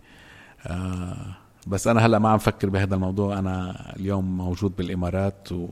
آه 0.67 1.37
بس 1.67 1.87
أنا 1.87 2.07
هلأ 2.07 2.19
ما 2.19 2.29
عم 2.29 2.39
فكر 2.39 2.71
بهذا 2.71 2.95
الموضوع. 2.95 3.39
أنا 3.39 3.77
اليوم 3.97 4.37
موجود 4.37 4.77
بالإمارات 4.77 5.53
و 5.53 5.69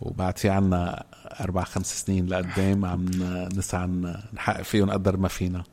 وبعد 0.00 0.38
في 0.38 0.48
عنا 0.48 1.04
أربع 1.40 1.64
خمس 1.64 2.00
سنين 2.00 2.26
لقدام 2.26 2.84
عم 2.84 3.06
نسعى 3.56 3.86
نحقق 4.34 4.62
فيهم 4.62 4.90
قدر 4.90 5.16
ما 5.16 5.28
فينا. 5.28 5.64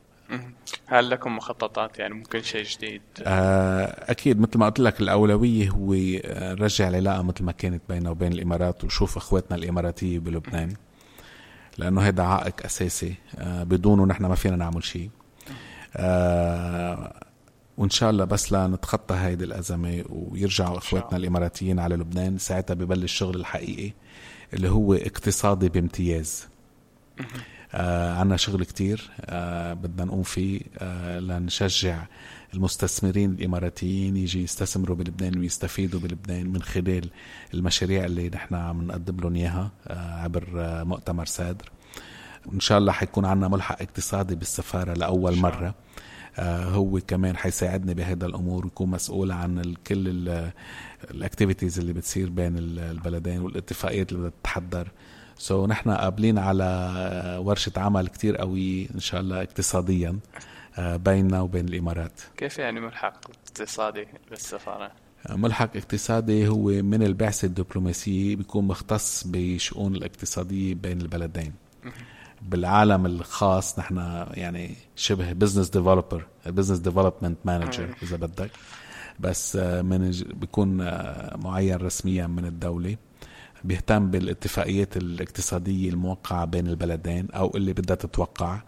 هل 0.86 1.10
لكم 1.10 1.36
مخططات؟ 1.36 1.98
يعني 1.98 2.14
ممكن 2.14 2.42
شيء 2.42 2.64
جديد؟ 2.64 3.02
آه 3.22 4.10
أكيد. 4.10 4.40
مثل 4.40 4.58
ما 4.58 4.66
قلت 4.66 4.80
لك 4.80 5.00
الأولوية 5.00 5.70
هو 5.70 5.94
نرجع 6.60 6.88
العلاقه 6.88 7.22
مثل 7.22 7.44
ما 7.44 7.52
كانت 7.52 7.82
بيننا 7.88 8.10
وبين 8.10 8.32
الإمارات 8.32 8.84
وشوف 8.84 9.16
أخواتنا 9.16 9.56
الإماراتية 9.56 10.18
بلبنان. 10.18 10.74
لأنه 11.78 12.00
هذا 12.00 12.22
عائق 12.22 12.64
أساسي. 12.64 13.14
آه 13.38 13.62
بدونه 13.62 14.06
نحن 14.06 14.26
ما 14.26 14.34
فينا 14.34 14.56
نعمل 14.56 14.84
شيء. 14.84 15.10
آه 15.96 17.27
وإن 17.78 17.90
شاء 17.90 18.10
الله 18.10 18.24
بس 18.24 18.52
لنتخطى 18.52 19.14
هيدي 19.14 19.44
الأزمة 19.44 20.04
ويرجعوا 20.08 20.78
إخواتنا 20.78 21.18
الإماراتيين 21.18 21.78
على 21.78 21.96
لبنان. 21.96 22.38
ساعتها 22.38 22.74
ببلش 22.74 23.04
الشغل 23.04 23.36
الحقيقي 23.36 23.92
اللي 24.54 24.68
هو 24.68 24.94
اقتصادي 24.94 25.68
بامتياز. 25.68 26.46
آه 27.74 28.14
عنا 28.14 28.36
شغل 28.36 28.64
كتير 28.64 29.10
آه 29.20 29.74
بدنا 29.74 30.04
نقوم 30.04 30.22
فيه 30.22 30.60
آه 30.78 31.18
لنشجع 31.18 32.06
المستثمرين 32.54 33.30
الإماراتيين 33.30 34.16
يجي 34.16 34.42
يستثمروا 34.42 34.96
بلبنان 34.96 35.38
ويستفيدوا 35.38 36.00
بلبنان 36.00 36.46
من 36.52 36.62
خلال 36.62 37.10
المشاريع 37.54 38.04
اللي 38.04 38.28
نحن 38.28 38.54
عم 38.54 38.86
نقدم 38.86 39.16
لهم 39.20 39.36
إياها 39.36 39.70
آه 39.86 40.20
عبر 40.22 40.48
آه 40.56 40.84
مؤتمر 40.84 41.26
سادر. 41.26 41.70
وان 42.46 42.60
شاء 42.60 42.78
الله 42.78 42.92
حيكون 42.92 43.24
عنا 43.24 43.48
ملحق 43.48 43.82
اقتصادي 43.82 44.34
بالسفارة 44.34 44.92
لأول 44.94 45.36
مرة. 45.36 45.74
هو 46.44 47.00
كمان 47.06 47.36
حيساعدني 47.36 47.94
بهذا 47.94 48.26
الأمور 48.26 48.64
ويكون 48.64 48.90
مسؤول 48.90 49.32
عن 49.32 49.74
كل 49.86 50.28
ال 51.10 51.16
activities 51.16 51.78
اللي 51.78 51.92
بتصير 51.92 52.30
بين 52.30 52.58
البلدين 52.58 53.40
والاتفاقيات 53.40 54.12
اللي 54.12 54.20
بدها 54.20 54.32
تتحضر 54.42 55.66
so, 55.66 55.68
نحن 55.68 55.90
قابلين 55.90 56.38
على 56.38 57.38
ورشة 57.44 57.72
عمل 57.76 58.08
كتير 58.08 58.36
قوية 58.36 58.88
إن 58.94 59.00
شاء 59.00 59.20
الله 59.20 59.42
اقتصاديا 59.42 60.18
آه، 60.78 60.96
بيننا 60.96 61.40
وبين 61.40 61.68
الإمارات. 61.68 62.20
كيف 62.36 62.58
يعني 62.58 62.80
ملحق 62.80 63.30
اقتصادي 63.46 64.06
بالسفارة؟ 64.30 64.92
آه، 65.26 65.36
ملحق 65.36 65.76
اقتصادي 65.76 66.48
هو 66.48 66.62
من 66.62 67.02
البعثة 67.02 67.46
الدبلوماسية 67.46 68.36
بيكون 68.36 68.64
مختص 68.64 69.24
بشؤون 69.26 69.96
الاقتصادية 69.96 70.74
بين 70.74 71.00
البلدين. 71.00 71.52
بالعالم 72.42 73.06
الخاص 73.06 73.78
نحن 73.78 74.26
يعني 74.34 74.74
شبه 74.96 75.32
business 75.32 75.68
developer 75.68 76.26
business 76.46 76.78
development 76.78 77.38
manager 77.44 77.94
إذا 78.02 78.16
بدك. 78.16 78.50
بس 79.20 79.56
آه، 79.56 79.82
من 79.82 80.10
بيكون 80.26 80.76
معين 81.44 81.76
رسميا 81.76 82.26
من 82.26 82.44
الدولة. 82.44 82.96
بيهتم 83.64 84.10
بالاتفاقيات 84.10 84.96
الاقتصادية 84.96 85.90
الموقعة 85.90 86.44
بين 86.44 86.66
البلدين 86.66 87.30
أو 87.30 87.56
اللي 87.56 87.72
بدها 87.72 87.96
تتوقع. 87.96 88.60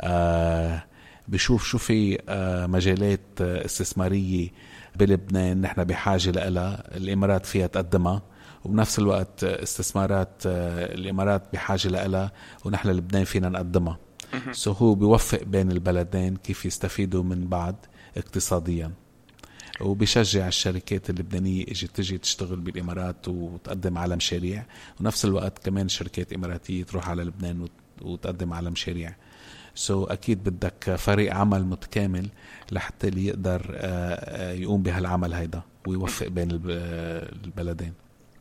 آه 0.00 0.84
بشوف 1.28 1.64
شو 1.64 1.78
في 1.78 2.18
آه 2.28 2.66
مجالات 2.66 3.40
استثمارية 3.40 4.48
بلبنان 4.96 5.60
نحن 5.60 5.84
بحاجة 5.84 6.30
لها 6.30 6.96
الإمارات 6.96 7.46
فيها 7.46 7.66
تقدمها. 7.66 8.22
وبنفس 8.64 8.98
الوقت 8.98 9.44
استثمارات 9.44 10.42
آه 10.46 10.94
الإمارات 10.94 11.42
بحاجة 11.52 11.88
لها 11.88 12.32
ونحن 12.64 12.88
لبنان 12.88 13.24
فينا 13.24 13.48
نقدمها. 13.48 13.98
سو 14.52 14.72
هو 14.72 14.94
بيوفق 14.94 15.42
بين 15.42 15.70
البلدين 15.70 16.36
كيف 16.36 16.66
يستفيدوا 16.66 17.22
من 17.22 17.48
بعض 17.48 17.86
اقتصاديا. 18.16 18.92
وبشجع 19.80 20.48
الشركات 20.48 21.10
اللبنانية 21.10 21.62
اجت 21.62 21.96
تجي 21.96 22.18
تشتغل 22.18 22.56
بالإمارات 22.56 23.28
وتقدم 23.28 23.98
على 23.98 24.16
مشاريع 24.16 24.64
ونفس 25.00 25.24
الوقت 25.24 25.66
كمان 25.66 25.88
شركات 25.88 26.32
إماراتية 26.32 26.84
تروح 26.84 27.08
على 27.08 27.24
لبنان 27.24 27.68
وتقدم 28.02 28.52
على 28.52 28.70
مشاريع 28.70 29.14
سو 29.74 30.06
so 30.06 30.12
أكيد 30.12 30.44
بدك 30.44 30.96
فريق 30.96 31.34
عمل 31.34 31.64
متكامل 31.64 32.28
لحتى 32.72 33.08
اللي 33.08 33.26
يقدر 33.26 33.66
آه، 33.74 34.14
آه، 34.14 34.52
يقوم 34.52 34.82
بهالعمل 34.82 35.34
هيدا 35.34 35.62
ويوفق 35.86 36.26
بين 36.26 36.48
البلدين. 36.50 37.92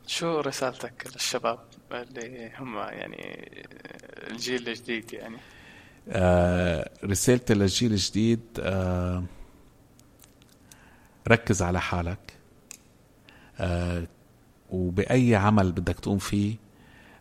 شو 0.10 0.39
رسالتك 0.39 1.07
للشباب 1.14 1.60
اللي 1.91 2.51
هم 2.60 2.78
يعني 2.78 3.49
الجيل 4.32 4.70
الجديد 4.70 5.14
يعني؟ 5.14 5.38
آه 6.10 6.89
رسالتي 7.03 7.53
للجيل 7.53 7.91
الجديد 7.91 8.39
آه 8.60 9.24
ركز 11.28 11.62
على 11.62 11.82
حالك 11.82 12.34
آه 13.60 14.07
وبأي 14.70 15.36
عمل 15.36 15.72
بدك 15.72 15.99
تقوم 15.99 16.18
فيه 16.18 16.55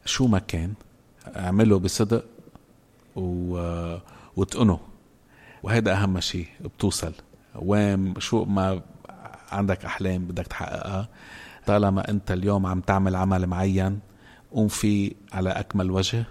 شو 0.05 0.27
ما 0.27 0.39
كان 0.39 0.75
اعمله 1.37 1.79
بصدق 1.79 2.25
و... 3.17 3.57
وتقنه. 4.37 4.81
وهذا 5.63 5.93
أهم 5.93 6.21
شيء 6.21 6.49
بتوصل. 6.61 7.13
وين 7.55 8.21
شو 8.21 8.45
ما 8.45 8.83
عندك 9.53 9.85
أحلام 9.85 10.25
بدك 10.25 10.47
تحققها 10.47 11.09
طالما 11.69 12.11
أنت 12.11 12.31
اليوم 12.31 12.67
عم 12.67 12.81
تعمل 12.81 13.17
عمل 13.17 13.47
معين 13.47 14.01
قوم 14.53 14.69
فيه 14.69 15.13
على 15.33 15.51
أكمل 15.51 15.91
وجه 15.91 16.25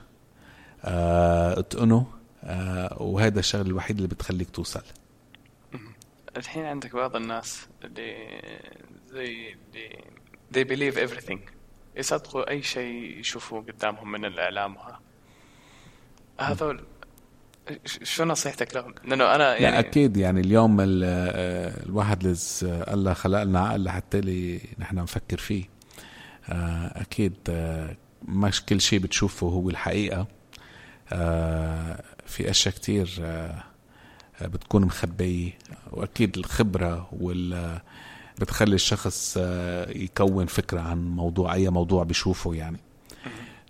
آه، 0.86 1.60
اتقنه 1.60 2.08
آه، 2.44 3.02
وهذا 3.02 3.40
الشغل 3.40 3.68
الوحيد 3.68 3.96
اللي 3.96 4.08
بتخليك 4.08 4.50
توصل. 4.50 4.82
الحين 6.38 6.66
عندك 6.66 6.96
بعض 6.96 7.16
الناس 7.16 7.68
اللي 7.84 8.42
زي 9.08 9.56
اللي 9.76 9.98
they 10.54 10.66
believe 10.70 11.10
everything. 11.10 11.40
يصدقوا 11.96 12.50
أي 12.50 12.62
شيء 12.62 13.20
يشوفوه 13.20 13.62
قدامهم 13.62 14.12
من 14.12 14.26
الإعلام. 14.26 14.76
وها 14.76 15.00
هذول 16.40 16.84
شو 18.04 18.24
نصيحتك 18.24 18.76
لهم؟ 18.76 18.94
لأنه 19.06 19.36
أنا 19.36 19.58
يعني 19.58 19.76
لا 19.76 19.80
أكيد 19.80 20.18
يعني 20.18 20.42
اليوم 20.42 20.78
الواحد 20.80 22.28
لز 22.28 22.60
الله 22.64 23.14
خلق 23.14 23.44
لنا 23.44 23.60
عقل 23.60 23.84
لحتى 23.84 24.22
لي 24.22 24.62
نحن 24.80 24.96
نفكر 24.96 25.38
فيه. 25.38 25.64
آه، 26.50 27.02
أكيد 27.02 27.34
آه، 27.50 27.96
مش 28.28 28.66
كل 28.66 28.82
شيء 28.82 29.00
بتشوفه 29.00 29.48
هو 29.48 29.70
الحقيقة. 29.70 30.28
آه، 31.12 32.04
في 32.26 32.50
أشياء 32.50 32.76
كتير 32.76 33.22
بتكون 34.42 34.86
مخبية. 34.86 35.52
وأكيد 35.92 36.38
الخبرة 36.38 37.10
وال 37.12 37.80
بتخلي 38.40 38.76
الشخص 38.76 39.38
آه، 39.40 39.92
يكون 39.92 40.46
فكرة 40.46 40.80
عن 40.80 41.08
موضوع 41.08 41.54
أي 41.54 41.70
موضوع 41.70 42.04
بيشوفه 42.04 42.54
يعني. 42.54 42.78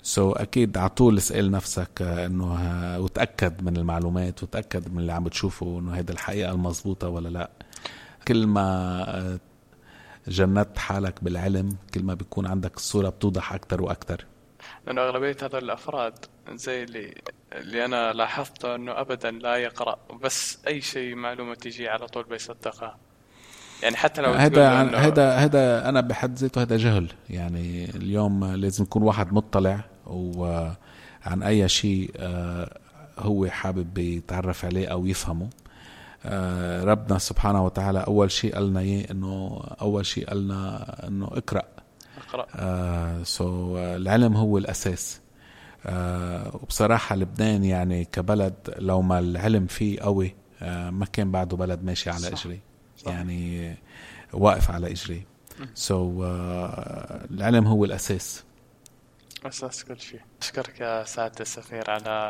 سو 0.08 0.34
so, 0.34 0.42
أكيد 0.42 0.78
على 0.78 0.90
طول 0.90 1.18
اسأل 1.18 1.52
نفسك 1.52 2.02
آه، 2.02 2.26
إنه 2.26 3.00
وتأكد 3.00 3.64
من 3.64 3.78
المعلومات 3.78 4.44
وتأكد 4.44 4.94
من 4.94 5.00
اللي 5.00 5.14
عم 5.14 5.24
بتشوفه 5.24 5.80
إنه 5.80 5.92
هيدا 5.92 6.14
الحقيقة 6.14 6.52
المضبوطة 6.52 7.10
ولا 7.10 7.30
لأ. 7.30 7.50
كل 8.28 8.48
ما 8.48 8.62
آه، 9.10 9.40
جندت 10.28 10.78
حالك 10.78 11.24
بالعلم 11.24 11.70
كل 11.94 12.04
ما 12.04 12.14
بيكون 12.14 12.48
عندك 12.48 12.76
الصورة 12.76 13.10
بتوضح 13.10 13.54
أكثر 13.54 13.82
وأكثر 13.82 14.26
لأنه 14.88 15.02
أغلبية 15.02 15.38
هذول 15.42 15.64
الأفراد 15.64 16.14
زي 16.52 16.84
اللي 16.84 17.14
اللي 17.54 17.86
أنا 17.86 18.14
لاحظته 18.14 18.76
إنه 18.76 19.02
ابدا 19.02 19.32
لا 19.32 19.56
يقرأ 19.56 19.98
بس 20.24 20.58
أي 20.68 20.82
شيء 20.82 21.16
معلومة 21.16 21.56
تجي 21.56 21.88
على 21.88 22.08
طول 22.08 22.24
بيصدقها. 22.24 22.98
يعني 23.84 23.96
حتى 23.96 24.22
لو 24.22 24.32
هذا 24.32 24.70
هذا 24.82 25.36
هذا 25.36 25.90
أنا 25.90 26.02
بحد 26.02 26.38
ذاته 26.38 26.62
هذا 26.62 26.78
جهل. 26.78 27.08
يعني 27.30 27.90
اليوم 27.90 28.46
لازم 28.46 28.84
يكون 28.84 29.04
واحد 29.04 29.34
مطلع 29.34 29.97
وعن 30.10 31.44
أي 31.44 31.70
شيء 31.70 32.12
آه، 32.18 32.78
هو 33.20 33.48
حابب 33.48 33.98
يتعرف 33.98 34.66
عليه 34.66 34.88
أو 34.88 35.06
يفهمه. 35.06 35.50
آه، 36.26 36.84
ربنا 36.84 37.18
سبحانه 37.18 37.66
وتعالى 37.66 38.00
أول 38.00 38.32
شيء 38.32 38.56
قالنا 38.56 38.80
إياه 38.80 39.12
إنه 39.12 39.62
أول 39.82 40.06
شيء 40.06 40.28
قالنا 40.30 41.08
إنه 41.08 41.26
اقرأ. 41.26 41.64
اقرأ. 42.28 42.48
آه 42.56 43.24
so 43.24 43.78
العلم 43.78 44.38
هو 44.38 44.58
الأساس. 44.58 45.22
آه 45.86 46.56
وبصراحة 46.56 47.16
لبنان 47.16 47.64
يعني 47.64 48.06
كبلد 48.06 48.54
لو 48.78 49.02
ما 49.02 49.20
العلم 49.20 49.68
فيه 49.68 50.00
قوي 50.00 50.36
آه 50.62 50.90
ما 50.90 51.06
كان 51.06 51.32
بعده 51.32 51.58
بلد 51.58 51.84
ماشي 51.84 52.10
على 52.10 52.36
صح. 52.36 52.48
يعني 53.08 53.76
واقف 54.34 54.72
على 54.72 54.92
إجري. 54.92 56.22
so, 56.22 56.24
آه 56.26 57.26
العلم 57.32 57.68
هو 57.68 57.86
الأساس. 57.86 58.44
أساس 59.48 59.84
كل 59.84 60.00
شيء. 60.00 60.20
أشكرك 60.42 60.80
يا 60.80 61.04
سعادة 61.04 61.36
السفير 61.42 61.92
على 61.92 62.30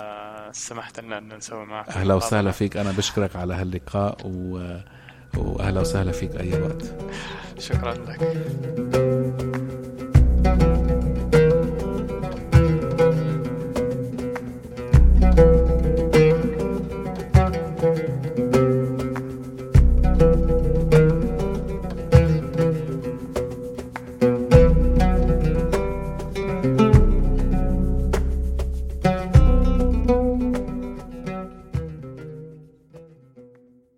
سمحت 0.52 1.00
لنا 1.00 1.18
أن 1.18 1.38
نسوي 1.38 1.66
معك 1.66 1.90
أهلا 1.90 2.14
وسهلا 2.14 2.52
فيك. 2.52 2.78
أنا 2.78 2.92
بشكرك 2.92 3.36
على 3.36 3.54
هاللقاء 3.54 4.18
و... 4.26 4.78
وأهلا 5.38 5.82
وسهلا 5.82 6.12
فيك 6.12 6.36
اي 6.36 6.62
وقت 6.62 6.84
شكرا 7.60 7.94
لك. 7.94 8.38